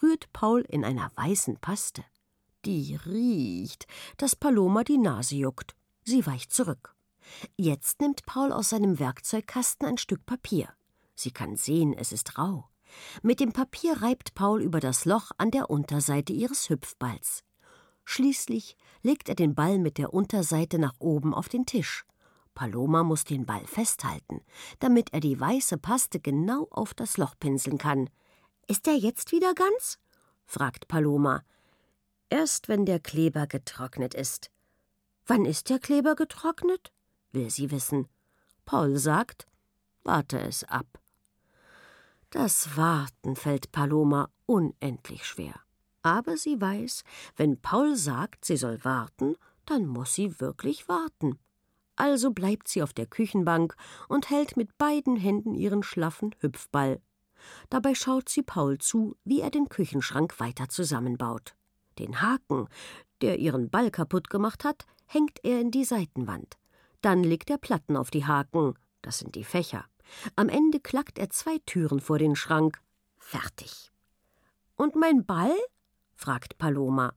[0.00, 2.04] rührt Paul in einer weißen Paste.
[2.64, 3.86] Die riecht,
[4.16, 5.74] dass Paloma die Nase juckt.
[6.04, 6.94] Sie weicht zurück.
[7.56, 10.68] Jetzt nimmt Paul aus seinem Werkzeugkasten ein Stück Papier.
[11.14, 12.68] Sie kann sehen, es ist rau.
[13.22, 17.42] Mit dem Papier reibt Paul über das Loch an der Unterseite ihres Hüpfballs.
[18.04, 22.04] Schließlich legt er den Ball mit der Unterseite nach oben auf den Tisch.
[22.54, 24.40] Paloma muss den Ball festhalten,
[24.78, 28.08] damit er die weiße Paste genau auf das Loch pinseln kann.
[28.68, 29.98] Ist er jetzt wieder ganz?
[30.46, 31.42] fragt Paloma.
[32.30, 34.50] Erst wenn der Kleber getrocknet ist.
[35.26, 36.92] Wann ist der Kleber getrocknet?
[37.34, 38.08] Will sie wissen.
[38.64, 39.46] Paul sagt,
[40.02, 40.86] warte es ab.
[42.30, 45.54] Das Warten fällt Paloma unendlich schwer.
[46.02, 47.04] Aber sie weiß,
[47.36, 51.38] wenn Paul sagt, sie soll warten, dann muss sie wirklich warten.
[51.96, 53.76] Also bleibt sie auf der Küchenbank
[54.08, 57.00] und hält mit beiden Händen ihren schlaffen Hüpfball.
[57.70, 61.54] Dabei schaut sie Paul zu, wie er den Küchenschrank weiter zusammenbaut.
[61.98, 62.68] Den Haken,
[63.20, 66.58] der ihren Ball kaputt gemacht hat, hängt er in die Seitenwand.
[67.04, 69.84] Dann legt er Platten auf die Haken, das sind die Fächer.
[70.36, 72.80] Am Ende klackt er zwei Türen vor den Schrank.
[73.18, 73.92] Fertig.
[74.76, 75.54] Und mein Ball?
[76.14, 77.12] fragt Paloma.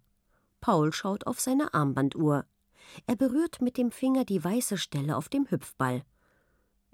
[0.59, 2.45] Paul schaut auf seine Armbanduhr.
[3.05, 6.03] Er berührt mit dem Finger die weiße Stelle auf dem Hüpfball.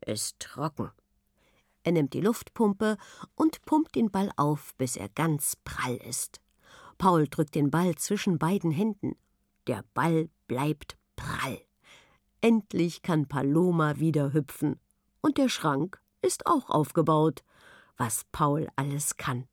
[0.05, 0.91] Ist trocken.
[1.81, 2.97] Er nimmt die Luftpumpe
[3.33, 6.41] und pumpt den Ball auf, bis er ganz prall ist.
[6.99, 9.15] Paul drückt den Ball zwischen beiden Händen.
[9.65, 11.59] Der Ball bleibt prall.
[12.43, 14.77] Endlich kann Paloma wieder hüpfen.
[15.21, 17.41] Und der Schrank ist auch aufgebaut,
[17.95, 19.47] was Paul alles kann.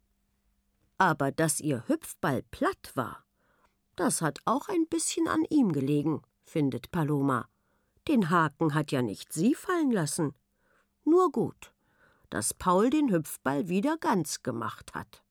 [0.98, 3.24] Aber dass ihr Hüpfball platt war,
[3.94, 7.46] das hat auch ein bisschen an ihm gelegen, findet Paloma.
[8.08, 10.34] Den Haken hat ja nicht sie fallen lassen.
[11.04, 11.72] Nur gut,
[12.28, 15.22] dass Paul den Hüpfball wieder ganz gemacht hat.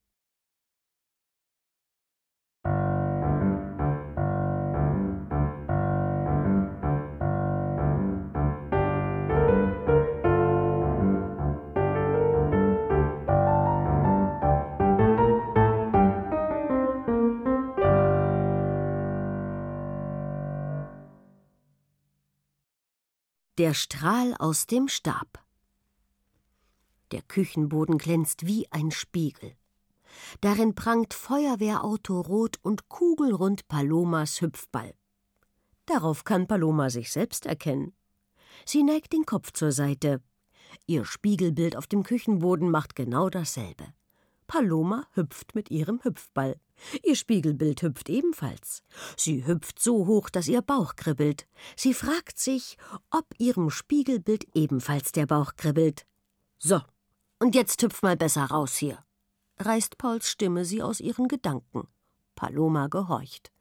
[23.60, 25.44] Der Strahl aus dem Stab.
[27.12, 29.54] Der Küchenboden glänzt wie ein Spiegel.
[30.40, 34.94] Darin prangt Feuerwehrauto rot und kugelrund Palomas Hüpfball.
[35.86, 37.92] Darauf kann Paloma sich selbst erkennen.
[38.66, 40.22] Sie neigt den Kopf zur Seite.
[40.88, 43.88] Ihr Spiegelbild auf dem Küchenboden macht genau dasselbe.
[44.50, 46.60] Paloma hüpft mit ihrem Hüpfball.
[47.04, 48.82] Ihr Spiegelbild hüpft ebenfalls.
[49.16, 51.48] Sie hüpft so hoch, dass ihr Bauch kribbelt.
[51.76, 52.76] Sie fragt sich,
[53.12, 56.08] ob ihrem Spiegelbild ebenfalls der Bauch kribbelt.
[56.58, 56.82] So,
[57.38, 58.98] und jetzt hüpf mal besser raus hier,
[59.60, 61.88] reißt Pauls Stimme sie aus ihren Gedanken.
[62.36, 63.52] Paloma gehorcht.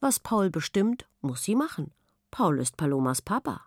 [0.00, 1.90] Was Paul bestimmt, muss sie machen.
[2.30, 3.62] Paul ist Palomas Papa.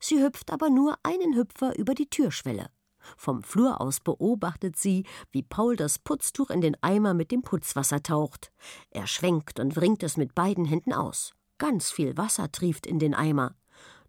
[0.00, 2.68] Sie hüpft aber nur einen Hüpfer über die Türschwelle.
[3.16, 8.02] Vom Flur aus beobachtet sie, wie Paul das Putztuch in den Eimer mit dem Putzwasser
[8.02, 8.52] taucht.
[8.90, 11.34] Er schwenkt und wringt es mit beiden Händen aus.
[11.58, 13.54] Ganz viel Wasser trieft in den Eimer.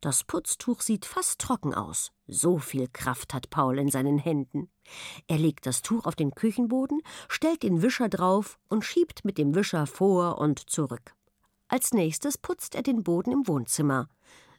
[0.02, 2.12] Das Putztuch sieht fast trocken aus.
[2.28, 4.70] So viel Kraft hat Paul in seinen Händen.
[5.28, 9.56] Er legt das Tuch auf den Küchenboden, stellt den Wischer drauf und schiebt mit dem
[9.56, 11.16] Wischer vor und zurück.
[11.68, 14.08] Als nächstes putzt er den Boden im Wohnzimmer.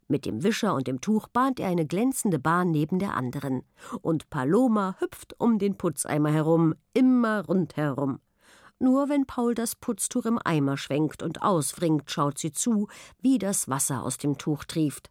[0.09, 3.63] Mit dem Wischer und dem Tuch bahnt er eine glänzende Bahn neben der anderen.
[4.03, 8.21] Und Paloma hüpft um den Putzeimer herum, immer rundherum.
[8.79, 12.89] Nur wenn Paul das Putztuch im Eimer schwenkt und auswringt, schaut sie zu,
[13.21, 15.11] wie das Wasser aus dem Tuch trieft.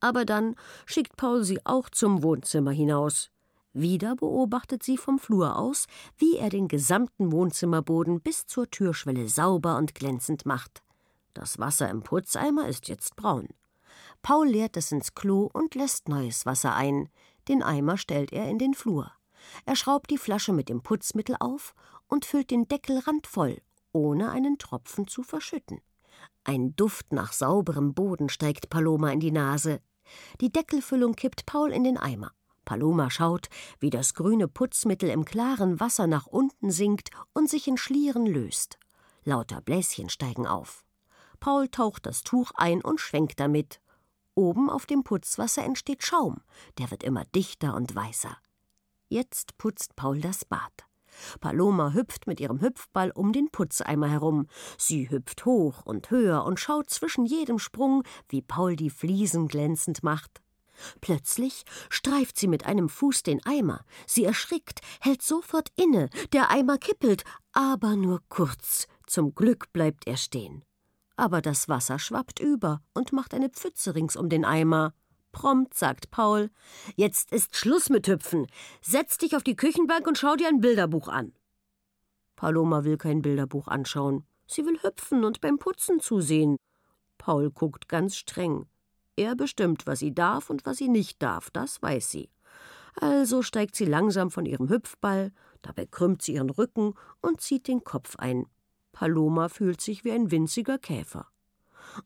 [0.00, 0.54] Aber dann
[0.84, 3.30] schickt Paul sie auch zum Wohnzimmer hinaus.
[3.72, 5.86] Wieder beobachtet sie vom Flur aus,
[6.18, 10.82] wie er den gesamten Wohnzimmerboden bis zur Türschwelle sauber und glänzend macht.
[11.34, 13.48] Das Wasser im Putzeimer ist jetzt braun.
[14.26, 17.08] Paul leert es ins Klo und lässt neues Wasser ein.
[17.46, 19.12] Den Eimer stellt er in den Flur.
[19.66, 21.76] Er schraubt die Flasche mit dem Putzmittel auf
[22.08, 23.62] und füllt den Deckel randvoll,
[23.92, 25.80] ohne einen Tropfen zu verschütten.
[26.42, 29.80] Ein Duft nach sauberem Boden steigt Paloma in die Nase.
[30.40, 32.32] Die Deckelfüllung kippt Paul in den Eimer.
[32.64, 37.76] Paloma schaut, wie das grüne Putzmittel im klaren Wasser nach unten sinkt und sich in
[37.76, 38.76] Schlieren löst.
[39.22, 40.84] Lauter Bläschen steigen auf.
[41.38, 43.80] Paul taucht das Tuch ein und schwenkt damit.
[44.36, 46.42] Oben auf dem Putzwasser entsteht Schaum,
[46.78, 48.36] der wird immer dichter und weißer.
[49.08, 50.84] Jetzt putzt Paul das Bad.
[51.40, 54.46] Paloma hüpft mit ihrem Hüpfball um den Putzeimer herum.
[54.76, 60.02] Sie hüpft hoch und höher und schaut zwischen jedem Sprung, wie Paul die Fliesen glänzend
[60.02, 60.42] macht.
[61.00, 63.86] Plötzlich streift sie mit einem Fuß den Eimer.
[64.06, 66.10] Sie erschrickt, hält sofort inne.
[66.34, 68.86] Der Eimer kippelt, aber nur kurz.
[69.06, 70.65] Zum Glück bleibt er stehen
[71.16, 74.94] aber das Wasser schwappt über und macht eine Pfütze rings um den Eimer.
[75.32, 76.50] Prompt sagt Paul:
[76.94, 78.46] Jetzt ist Schluss mit Hüpfen.
[78.80, 81.32] Setz dich auf die Küchenbank und schau dir ein Bilderbuch an.
[82.36, 84.24] Paloma will kein Bilderbuch anschauen.
[84.46, 86.56] Sie will hüpfen und beim Putzen zusehen.
[87.18, 88.66] Paul guckt ganz streng.
[89.16, 92.30] Er bestimmt, was sie darf und was sie nicht darf, das weiß sie.
[93.00, 97.84] Also steigt sie langsam von ihrem Hüpfball, dabei krümmt sie ihren Rücken und zieht den
[97.84, 98.46] Kopf ein.
[98.96, 101.26] Paloma fühlt sich wie ein winziger Käfer.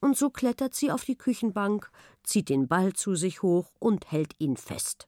[0.00, 1.88] Und so klettert sie auf die Küchenbank,
[2.24, 5.06] zieht den Ball zu sich hoch und hält ihn fest.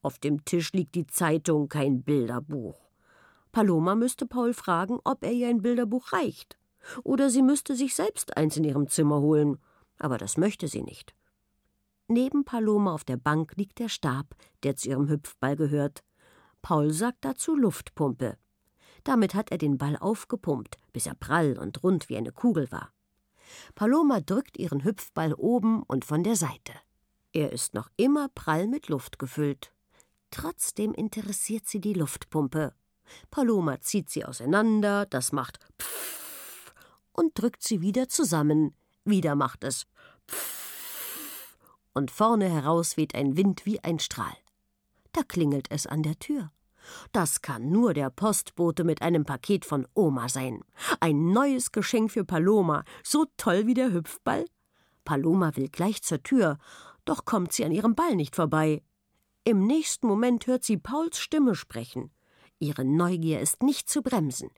[0.00, 2.88] Auf dem Tisch liegt die Zeitung, kein Bilderbuch.
[3.52, 6.56] Paloma müsste Paul fragen, ob er ihr ein Bilderbuch reicht.
[7.02, 9.58] Oder sie müsste sich selbst eins in ihrem Zimmer holen.
[9.98, 11.14] Aber das möchte sie nicht.
[12.08, 16.02] Neben Paloma auf der Bank liegt der Stab, der zu ihrem Hüpfball gehört.
[16.62, 18.38] Paul sagt dazu Luftpumpe.
[19.04, 22.92] Damit hat er den Ball aufgepumpt, bis er prall und rund wie eine Kugel war.
[23.74, 26.72] Paloma drückt ihren Hüpfball oben und von der Seite.
[27.32, 29.72] Er ist noch immer prall mit Luft gefüllt.
[30.30, 32.74] Trotzdem interessiert sie die Luftpumpe.
[33.30, 36.72] Paloma zieht sie auseinander, das macht Pfff
[37.12, 38.74] und drückt sie wieder zusammen.
[39.04, 39.86] Wieder macht es
[40.26, 41.56] Pfff
[41.92, 44.36] und vorne heraus weht ein Wind wie ein Strahl.
[45.12, 46.50] Da klingelt es an der Tür.
[47.12, 50.62] Das kann nur der Postbote mit einem Paket von Oma sein.
[51.00, 54.44] Ein neues Geschenk für Paloma, so toll wie der Hüpfball.
[55.04, 56.58] Paloma will gleich zur Tür,
[57.04, 58.82] doch kommt sie an ihrem Ball nicht vorbei.
[59.44, 62.10] Im nächsten Moment hört sie Pauls Stimme sprechen.
[62.58, 64.50] Ihre Neugier ist nicht zu bremsen.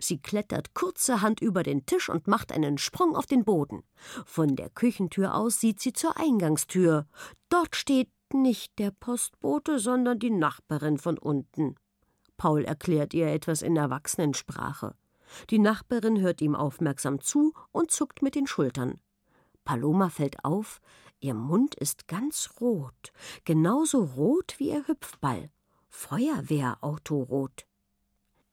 [0.00, 3.82] Sie klettert kurzerhand über den Tisch und macht einen Sprung auf den Boden.
[4.24, 7.06] Von der Küchentür aus sieht sie zur Eingangstür.
[7.48, 11.76] Dort steht nicht der Postbote, sondern die Nachbarin von unten.
[12.36, 14.94] Paul erklärt ihr etwas in Erwachsenensprache.
[15.50, 19.00] Die Nachbarin hört ihm aufmerksam zu und zuckt mit den Schultern.
[19.64, 20.80] Paloma fällt auf,
[21.20, 23.12] ihr Mund ist ganz rot,
[23.44, 25.50] genauso rot wie ihr Hüpfball.
[25.88, 27.66] Feuerwehrautorot.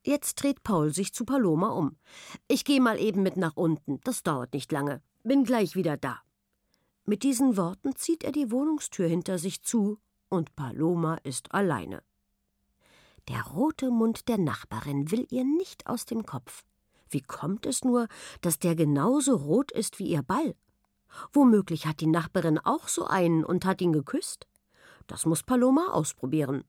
[0.03, 1.97] Jetzt dreht Paul sich zu Paloma um.
[2.47, 5.01] Ich gehe mal eben mit nach unten, das dauert nicht lange.
[5.23, 6.21] Bin gleich wieder da.
[7.05, 12.03] Mit diesen Worten zieht er die Wohnungstür hinter sich zu, und Paloma ist alleine.
[13.27, 16.63] Der rote Mund der Nachbarin will ihr nicht aus dem Kopf.
[17.09, 18.07] Wie kommt es nur,
[18.41, 20.55] dass der genauso rot ist wie ihr Ball?
[21.33, 24.47] Womöglich hat die Nachbarin auch so einen und hat ihn geküsst?
[25.07, 26.63] Das muss Paloma ausprobieren.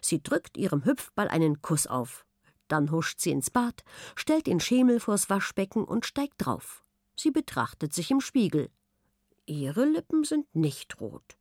[0.00, 2.24] Sie drückt ihrem Hüpfball einen Kuss auf.
[2.68, 3.82] Dann huscht sie ins Bad,
[4.14, 6.84] stellt den Schemel vors Waschbecken und steigt drauf.
[7.16, 8.70] Sie betrachtet sich im Spiegel.
[9.50, 11.36] Ihre Lippen sind nicht rot.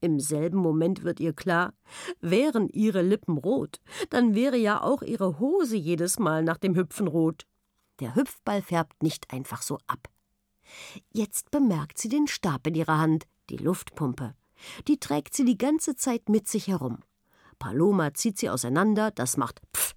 [0.00, 1.74] Im selben Moment wird ihr klar,
[2.22, 7.08] wären ihre Lippen rot, dann wäre ja auch ihre Hose jedes Mal nach dem Hüpfen
[7.08, 7.44] rot.
[8.00, 10.08] Der Hüpfball färbt nicht einfach so ab.
[11.12, 14.34] Jetzt bemerkt sie den Stab in ihrer Hand, die Luftpumpe.
[14.88, 17.00] Die trägt sie die ganze Zeit mit sich herum.
[17.58, 19.92] Paloma zieht sie auseinander, das macht Pff,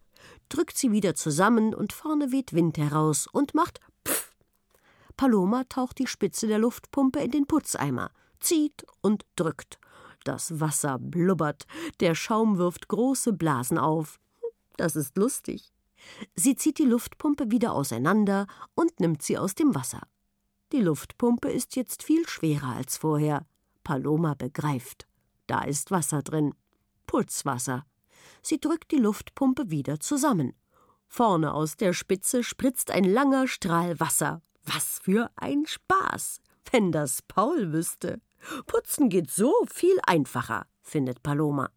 [0.49, 3.79] drückt sie wieder zusammen und vorne weht Wind heraus und macht.
[5.17, 9.79] Paloma taucht die Spitze der Luftpumpe in den Putzeimer, zieht und drückt.
[10.23, 11.65] Das Wasser blubbert,
[11.99, 14.19] der Schaum wirft große Blasen auf.
[14.77, 15.71] Das ist lustig.
[16.35, 20.01] Sie zieht die Luftpumpe wieder auseinander und nimmt sie aus dem Wasser.
[20.71, 23.45] Die Luftpumpe ist jetzt viel schwerer als vorher.
[23.83, 25.07] Paloma begreift.
[25.47, 26.53] Da ist Wasser drin.
[27.05, 27.85] Putzwasser.
[28.41, 30.53] Sie drückt die Luftpumpe wieder zusammen.
[31.07, 34.41] Vorne aus der Spitze spritzt ein langer Strahl Wasser.
[34.65, 36.41] Was für ein Spaß!
[36.71, 38.19] Wenn das Paul wüsste.
[38.65, 41.69] Putzen geht so viel einfacher, findet Paloma.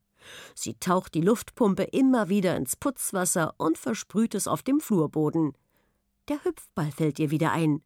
[0.54, 5.52] Sie taucht die Luftpumpe immer wieder ins Putzwasser und versprüht es auf dem Flurboden.
[6.28, 7.82] Der Hüpfball fällt ihr wieder ein.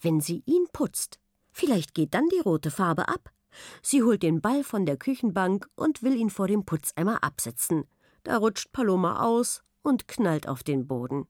[0.00, 1.18] Wenn sie ihn putzt,
[1.52, 3.30] vielleicht geht dann die rote Farbe ab.
[3.82, 7.84] Sie holt den Ball von der Küchenbank und will ihn vor dem Putzeimer absetzen.
[8.22, 11.26] Da rutscht Paloma aus und knallt auf den Boden.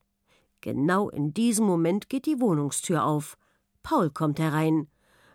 [0.60, 3.36] Genau in diesem Moment geht die Wohnungstür auf.
[3.82, 4.88] Paul kommt herein.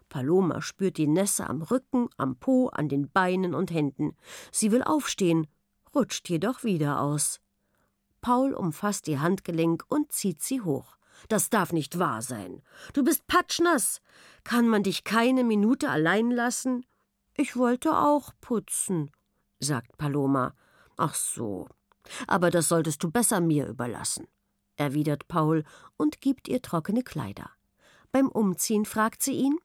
[0.09, 4.15] Paloma spürt die Nässe am Rücken, am Po, an den Beinen und Händen.
[4.51, 5.47] Sie will aufstehen,
[5.95, 7.39] rutscht jedoch wieder aus.
[8.19, 10.97] Paul umfasst ihr Handgelenk und zieht sie hoch.
[11.29, 12.61] Das darf nicht wahr sein.
[12.93, 14.01] Du bist patschnass.
[14.43, 16.85] Kann man dich keine Minute allein lassen?
[17.37, 19.11] Ich wollte auch putzen,
[19.59, 20.53] sagt Paloma.
[20.97, 21.67] Ach so.
[22.27, 24.27] Aber das solltest du besser mir überlassen,
[24.77, 25.63] erwidert Paul
[25.97, 27.49] und gibt ihr trockene Kleider.
[28.11, 29.57] Beim Umziehen fragt sie ihn: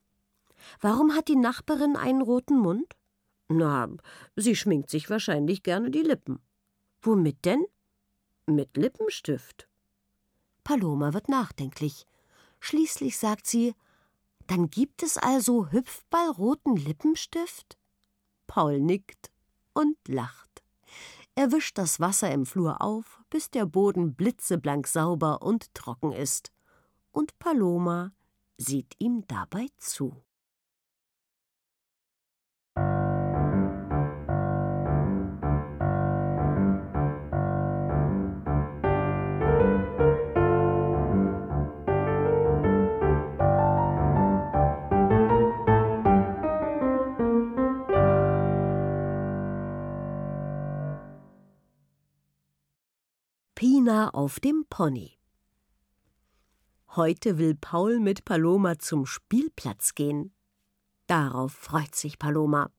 [0.79, 2.95] Warum hat die Nachbarin einen roten Mund?
[3.49, 3.89] Na,
[4.35, 6.39] sie schminkt sich wahrscheinlich gerne die Lippen.
[7.01, 7.65] Womit denn?
[8.45, 9.67] Mit Lippenstift.
[10.63, 12.05] Paloma wird nachdenklich.
[12.59, 13.73] Schließlich sagt sie:
[14.47, 17.77] Dann gibt es also hüpfballroten Lippenstift?
[18.47, 19.31] Paul nickt
[19.73, 20.63] und lacht.
[21.35, 26.51] Er wischt das Wasser im Flur auf, bis der Boden blitzeblank sauber und trocken ist.
[27.11, 28.13] Und Paloma
[28.57, 30.15] sieht ihm dabei zu.
[53.69, 55.17] Pina auf dem Pony.
[56.95, 60.33] Heute will Paul mit Paloma zum Spielplatz gehen.
[61.07, 62.71] Darauf freut sich Paloma.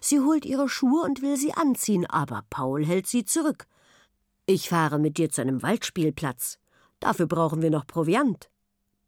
[0.00, 3.66] Sie holt ihre Schuhe und will sie anziehen, aber Paul hält sie zurück.
[4.46, 6.60] Ich fahre mit dir zu einem Waldspielplatz.
[7.00, 8.48] Dafür brauchen wir noch Proviant.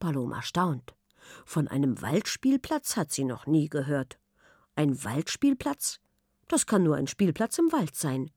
[0.01, 0.97] Paloma staunt.
[1.45, 4.19] Von einem Waldspielplatz hat sie noch nie gehört.
[4.75, 6.01] Ein Waldspielplatz?
[6.49, 8.33] Das kann nur ein Spielplatz im Wald sein.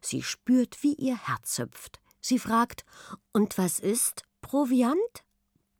[0.00, 2.01] Sie spürt, wie ihr Herz hüpft.
[2.22, 2.86] Sie fragt:
[3.32, 5.24] Und was ist Proviant?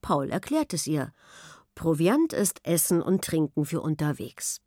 [0.03, 1.13] Paul erklärt es ihr.
[1.75, 4.61] Proviant ist Essen und Trinken für unterwegs.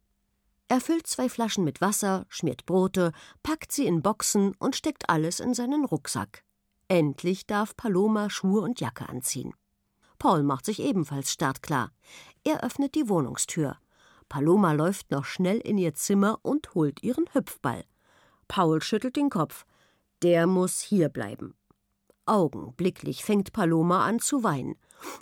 [0.68, 3.12] Er füllt zwei Flaschen mit Wasser, schmiert Brote,
[3.44, 6.44] packt sie in Boxen und steckt alles in seinen Rucksack.
[6.88, 9.54] Endlich darf Paloma Schuhe und Jacke anziehen.
[10.18, 11.92] Paul macht sich ebenfalls startklar.
[12.44, 13.78] Er öffnet die Wohnungstür.
[14.30, 17.84] Paloma läuft noch schnell in ihr Zimmer und holt ihren Hüpfball.
[18.48, 19.66] Paul schüttelt den Kopf.
[20.24, 21.54] Der muss hier bleiben.
[22.26, 24.76] Augenblicklich fängt Paloma an zu weinen.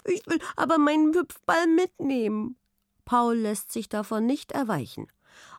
[0.05, 2.55] Ich will aber meinen Hüpfball mitnehmen.
[3.05, 5.07] Paul lässt sich davon nicht erweichen.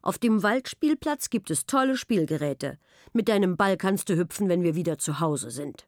[0.03, 2.79] Auf dem Waldspielplatz gibt es tolle Spielgeräte.
[3.13, 5.87] Mit deinem Ball kannst du hüpfen, wenn wir wieder zu Hause sind.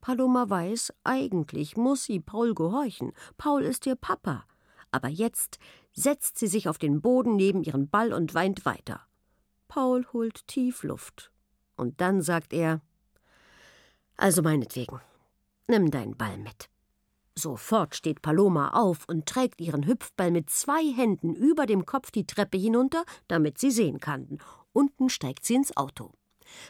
[0.00, 3.12] Paloma weiß, eigentlich muss sie Paul gehorchen.
[3.36, 4.44] Paul ist ihr Papa.
[4.92, 5.58] Aber jetzt
[5.92, 9.00] setzt sie sich auf den Boden neben ihren Ball und weint weiter.
[9.68, 11.32] Paul holt tief Luft.
[11.76, 12.80] Und dann sagt er:
[14.16, 15.00] Also meinetwegen,
[15.68, 16.68] nimm deinen Ball mit.
[17.38, 22.26] Sofort steht Paloma auf und trägt ihren Hüpfball mit zwei Händen über dem Kopf die
[22.26, 24.38] Treppe hinunter, damit sie sehen kann.
[24.72, 26.12] Unten steigt sie ins Auto.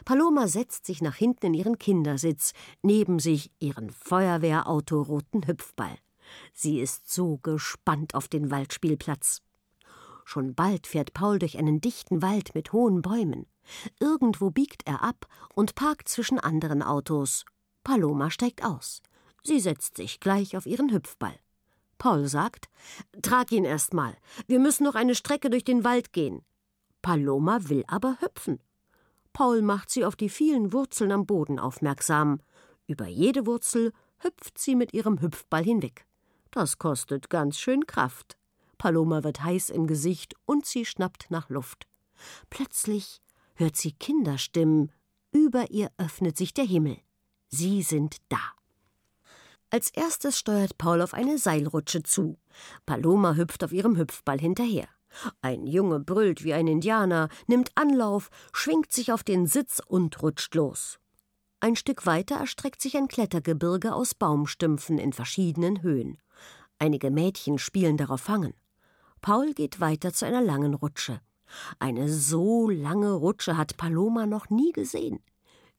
[0.03, 5.97] Paloma setzt sich nach hinten in ihren Kindersitz, neben sich ihren Feuerwehrauto-roten Hüpfball.
[6.53, 9.41] Sie ist so gespannt auf den Waldspielplatz.
[10.25, 13.45] Schon bald fährt Paul durch einen dichten Wald mit hohen Bäumen.
[13.99, 17.45] Irgendwo biegt er ab und parkt zwischen anderen Autos.
[17.83, 19.01] Paloma steigt aus.
[19.43, 21.37] Sie setzt sich gleich auf ihren Hüpfball.
[21.97, 22.69] Paul sagt:
[23.21, 24.15] Trag ihn erst mal.
[24.45, 26.43] Wir müssen noch eine Strecke durch den Wald gehen.
[27.01, 28.59] Paloma will aber hüpfen.
[29.33, 32.39] Paul macht sie auf die vielen Wurzeln am Boden aufmerksam.
[32.87, 36.05] Über jede Wurzel hüpft sie mit ihrem Hüpfball hinweg.
[36.51, 38.37] Das kostet ganz schön Kraft.
[38.77, 41.87] Paloma wird heiß im Gesicht und sie schnappt nach Luft.
[42.49, 43.21] Plötzlich
[43.57, 44.91] hört sie Kinderstimmen.
[45.31, 46.97] Über ihr öffnet sich der Himmel.
[47.49, 48.39] Sie sind da.
[49.69, 52.37] Als erstes steuert Paul auf eine Seilrutsche zu.
[52.85, 54.87] Paloma hüpft auf ihrem Hüpfball hinterher.
[55.41, 60.55] Ein Junge brüllt wie ein Indianer, nimmt Anlauf, schwingt sich auf den Sitz und rutscht
[60.55, 60.99] los.
[61.59, 66.19] Ein Stück weiter erstreckt sich ein Klettergebirge aus Baumstümpfen in verschiedenen Höhen.
[66.79, 68.53] Einige Mädchen spielen darauf Fangen.
[69.21, 71.19] Paul geht weiter zu einer langen Rutsche.
[71.79, 75.19] Eine so lange Rutsche hat Paloma noch nie gesehen.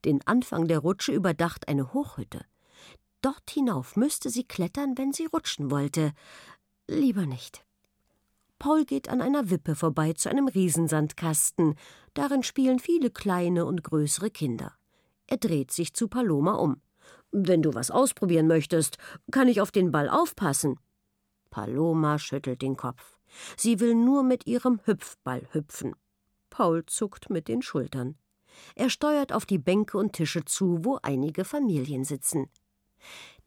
[0.05, 2.45] Den Anfang der Rutsche überdacht eine Hochhütte.
[3.21, 6.13] Dort hinauf müsste sie klettern, wenn sie rutschen wollte.
[6.87, 7.65] Lieber nicht.
[8.59, 11.75] Paul geht an einer Wippe vorbei zu einem Riesensandkasten.
[12.13, 14.73] Darin spielen viele kleine und größere Kinder.
[15.27, 16.81] Er dreht sich zu Paloma um.
[17.31, 18.97] Wenn du was ausprobieren möchtest,
[19.31, 20.79] kann ich auf den Ball aufpassen.
[21.51, 23.18] Paloma schüttelt den Kopf.
[23.57, 25.95] Sie will nur mit ihrem Hüpfball hüpfen.
[26.49, 28.17] Paul zuckt mit den Schultern.
[28.75, 32.49] Er steuert auf die Bänke und Tische zu, wo einige Familien sitzen.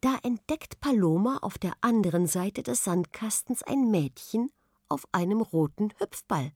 [0.01, 4.51] Da entdeckt Paloma auf der anderen Seite des Sandkastens ein Mädchen
[4.89, 6.51] auf einem roten Hüpfball.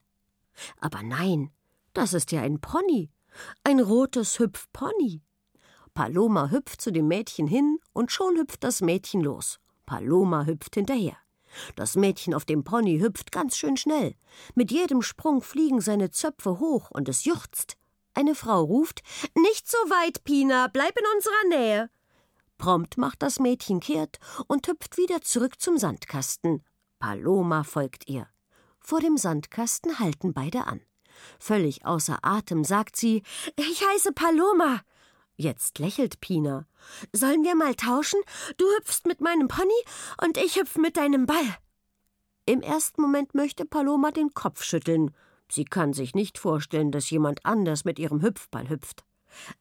[0.79, 1.51] Aber nein,
[1.93, 3.09] das ist ja ein Pony,
[3.63, 5.21] ein rotes Hüpfpony.
[5.93, 9.59] Paloma hüpft zu dem Mädchen hin und schon hüpft das Mädchen los.
[9.85, 11.17] Paloma hüpft hinterher.
[11.75, 14.15] Das Mädchen auf dem Pony hüpft ganz schön schnell.
[14.55, 17.77] Mit jedem Sprung fliegen seine Zöpfe hoch und es juchzt.
[18.13, 19.01] Eine Frau ruft:
[19.35, 21.89] Nicht so weit, Pina, bleib in unserer Nähe.
[22.57, 24.17] Prompt macht das Mädchen kehrt
[24.47, 26.63] und hüpft wieder zurück zum Sandkasten.
[26.99, 28.27] Paloma folgt ihr.
[28.79, 30.81] Vor dem Sandkasten halten beide an.
[31.39, 33.21] Völlig außer Atem sagt sie:
[33.55, 34.81] Ich heiße Paloma.
[35.39, 36.65] Jetzt lächelt Pina.
[37.13, 38.19] Sollen wir mal tauschen?
[38.57, 39.69] Du hüpfst mit meinem Pony
[40.23, 41.57] und ich hüpf mit deinem Ball.
[42.47, 45.11] Im ersten Moment möchte Paloma den Kopf schütteln.
[45.47, 49.05] Sie kann sich nicht vorstellen, dass jemand anders mit ihrem Hüpfball hüpft.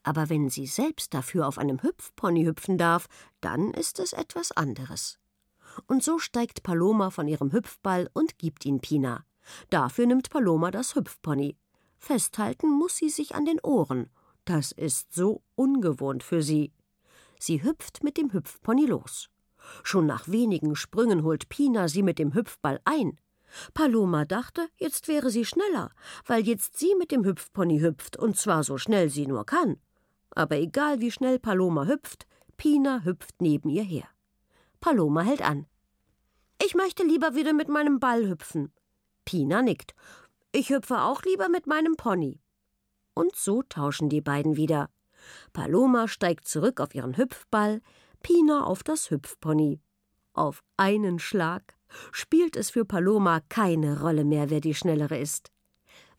[0.02, 3.06] Aber wenn sie selbst dafür auf einem Hüpfpony hüpfen darf,
[3.42, 5.18] dann ist es etwas anderes.
[5.86, 9.26] Und so steigt Paloma von ihrem Hüpfball und gibt ihn Pina.
[9.68, 11.58] Dafür nimmt Paloma das Hüpfpony.
[11.98, 14.08] Festhalten muss sie sich an den Ohren.
[14.46, 16.72] Das ist so ungewohnt für sie.
[17.38, 19.28] Sie hüpft mit dem Hüpfpony los.
[19.82, 23.18] Schon nach wenigen Sprüngen holt Pina sie mit dem Hüpfball ein.
[23.74, 25.90] Paloma dachte, jetzt wäre sie schneller,
[26.26, 29.80] weil jetzt sie mit dem Hüpfpony hüpft, und zwar so schnell sie nur kann.
[30.30, 34.08] Aber egal wie schnell Paloma hüpft, Pina hüpft neben ihr her.
[34.80, 35.66] Paloma hält an.
[36.64, 38.72] Ich möchte lieber wieder mit meinem Ball hüpfen.
[39.24, 39.96] Pina nickt.
[40.52, 42.38] Ich hüpfe auch lieber mit meinem Pony.
[43.16, 44.90] Und so tauschen die beiden wieder.
[45.54, 47.80] Paloma steigt zurück auf ihren Hüpfball,
[48.22, 49.80] Pina auf das Hüpfpony.
[50.34, 51.76] Auf einen Schlag
[52.12, 55.50] spielt es für Paloma keine Rolle mehr, wer die Schnellere ist.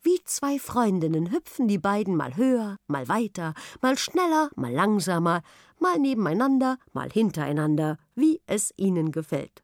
[0.02, 5.42] Wie zwei Freundinnen hüpfen die beiden mal höher, mal weiter, mal schneller, mal langsamer,
[5.78, 9.62] mal nebeneinander, mal hintereinander, wie es ihnen gefällt.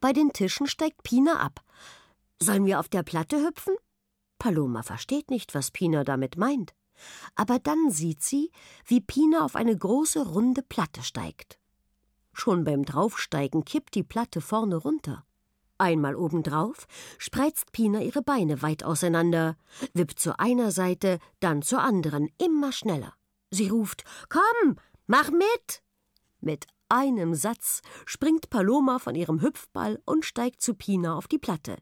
[0.00, 1.60] Bei den Tischen steigt Pina ab.
[2.40, 3.74] Sollen wir auf der Platte hüpfen?
[4.44, 6.74] Paloma versteht nicht, was Pina damit meint.
[7.34, 8.52] Aber dann sieht sie,
[8.84, 11.58] wie Pina auf eine große runde Platte steigt.
[12.34, 15.24] Schon beim Draufsteigen kippt die Platte vorne runter.
[15.78, 16.86] Einmal obendrauf
[17.16, 19.56] spreizt Pina ihre Beine weit auseinander,
[19.94, 23.14] wippt zu einer Seite, dann zur anderen, immer schneller.
[23.50, 24.76] Sie ruft: Komm,
[25.06, 25.82] mach mit!
[26.40, 31.78] Mit einem Satz springt Paloma von ihrem Hüpfball und steigt zu Pina auf die Platte.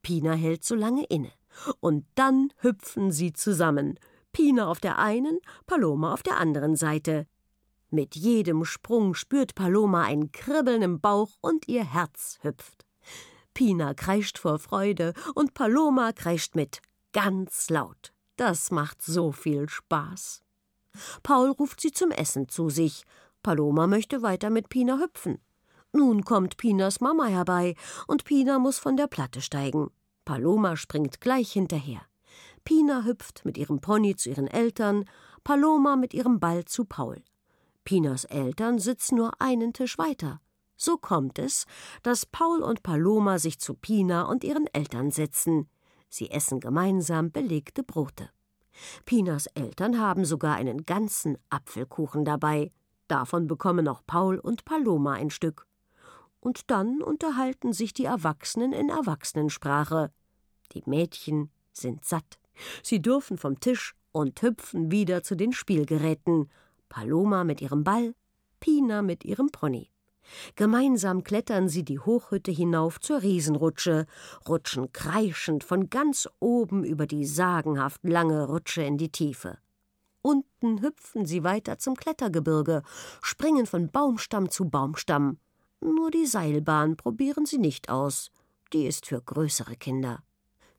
[0.00, 1.32] Pina hält so lange inne.
[1.80, 3.98] Und dann hüpfen sie zusammen.
[4.32, 7.26] Pina auf der einen, Paloma auf der anderen Seite.
[7.90, 12.84] Mit jedem Sprung spürt Paloma ein Kribbeln im Bauch und ihr Herz hüpft.
[13.54, 16.80] Pina kreischt vor Freude und Paloma kreischt mit,
[17.12, 18.12] ganz laut.
[18.36, 20.42] Das macht so viel Spaß.
[21.22, 23.04] Paul ruft sie zum Essen zu sich.
[23.44, 25.38] Paloma möchte weiter mit Pina hüpfen.
[25.92, 27.76] Nun kommt Pinas Mama herbei
[28.08, 29.90] und Pina muss von der Platte steigen.
[30.24, 32.02] Paloma springt gleich hinterher.
[32.64, 35.04] Pina hüpft mit ihrem Pony zu ihren Eltern,
[35.42, 37.22] Paloma mit ihrem Ball zu Paul.
[37.84, 40.40] Pinas Eltern sitzen nur einen Tisch weiter.
[40.76, 41.66] So kommt es,
[42.02, 45.68] dass Paul und Paloma sich zu Pina und ihren Eltern setzen.
[46.08, 48.30] Sie essen gemeinsam belegte Brote.
[49.04, 52.72] Pinas Eltern haben sogar einen ganzen Apfelkuchen dabei.
[53.06, 55.66] Davon bekommen auch Paul und Paloma ein Stück.
[56.44, 60.12] Und dann unterhalten sich die Erwachsenen in Erwachsenensprache.
[60.72, 62.38] Die Mädchen sind satt.
[62.82, 66.50] Sie dürfen vom Tisch und hüpfen wieder zu den Spielgeräten.
[66.90, 68.14] Paloma mit ihrem Ball,
[68.60, 69.88] Pina mit ihrem Pony.
[70.54, 74.04] Gemeinsam klettern sie die Hochhütte hinauf zur Riesenrutsche,
[74.46, 79.56] rutschen kreischend von ganz oben über die sagenhaft lange Rutsche in die Tiefe.
[80.20, 82.82] Unten hüpfen sie weiter zum Klettergebirge,
[83.22, 85.38] springen von Baumstamm zu Baumstamm.
[85.84, 88.30] Nur die Seilbahn probieren sie nicht aus.
[88.72, 90.22] Die ist für größere Kinder.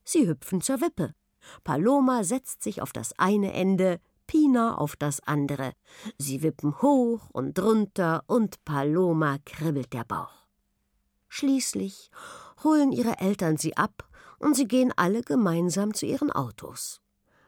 [0.03, 1.14] Sie hüpfen zur Wippe.
[1.64, 5.74] Paloma setzt sich auf das eine Ende, Pina auf das andere.
[6.18, 10.47] Sie wippen hoch und runter und Paloma kribbelt der Bauch.
[11.30, 12.10] Schließlich
[12.64, 16.99] holen ihre Eltern sie ab und sie gehen alle gemeinsam zu ihren Autos.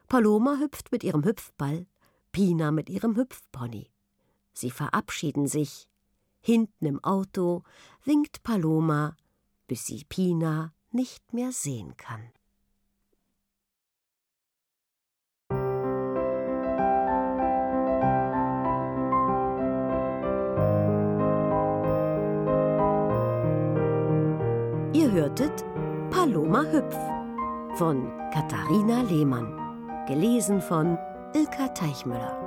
[0.08, 1.88] Paloma hüpft mit ihrem Hüpfball,
[2.32, 3.90] Pina mit ihrem Hüpfpony.
[4.54, 5.88] Sie verabschieden sich.
[6.40, 7.64] Hinten im Auto
[8.04, 9.16] winkt Paloma,
[9.68, 12.32] bis sie Pina nicht mehr sehen kann.
[24.94, 25.64] Ihr hörtet
[26.10, 26.98] Paloma Hüpf
[27.78, 29.54] von Katharina Lehmann,
[30.08, 30.98] gelesen von
[31.34, 32.47] Ilka Teichmüller.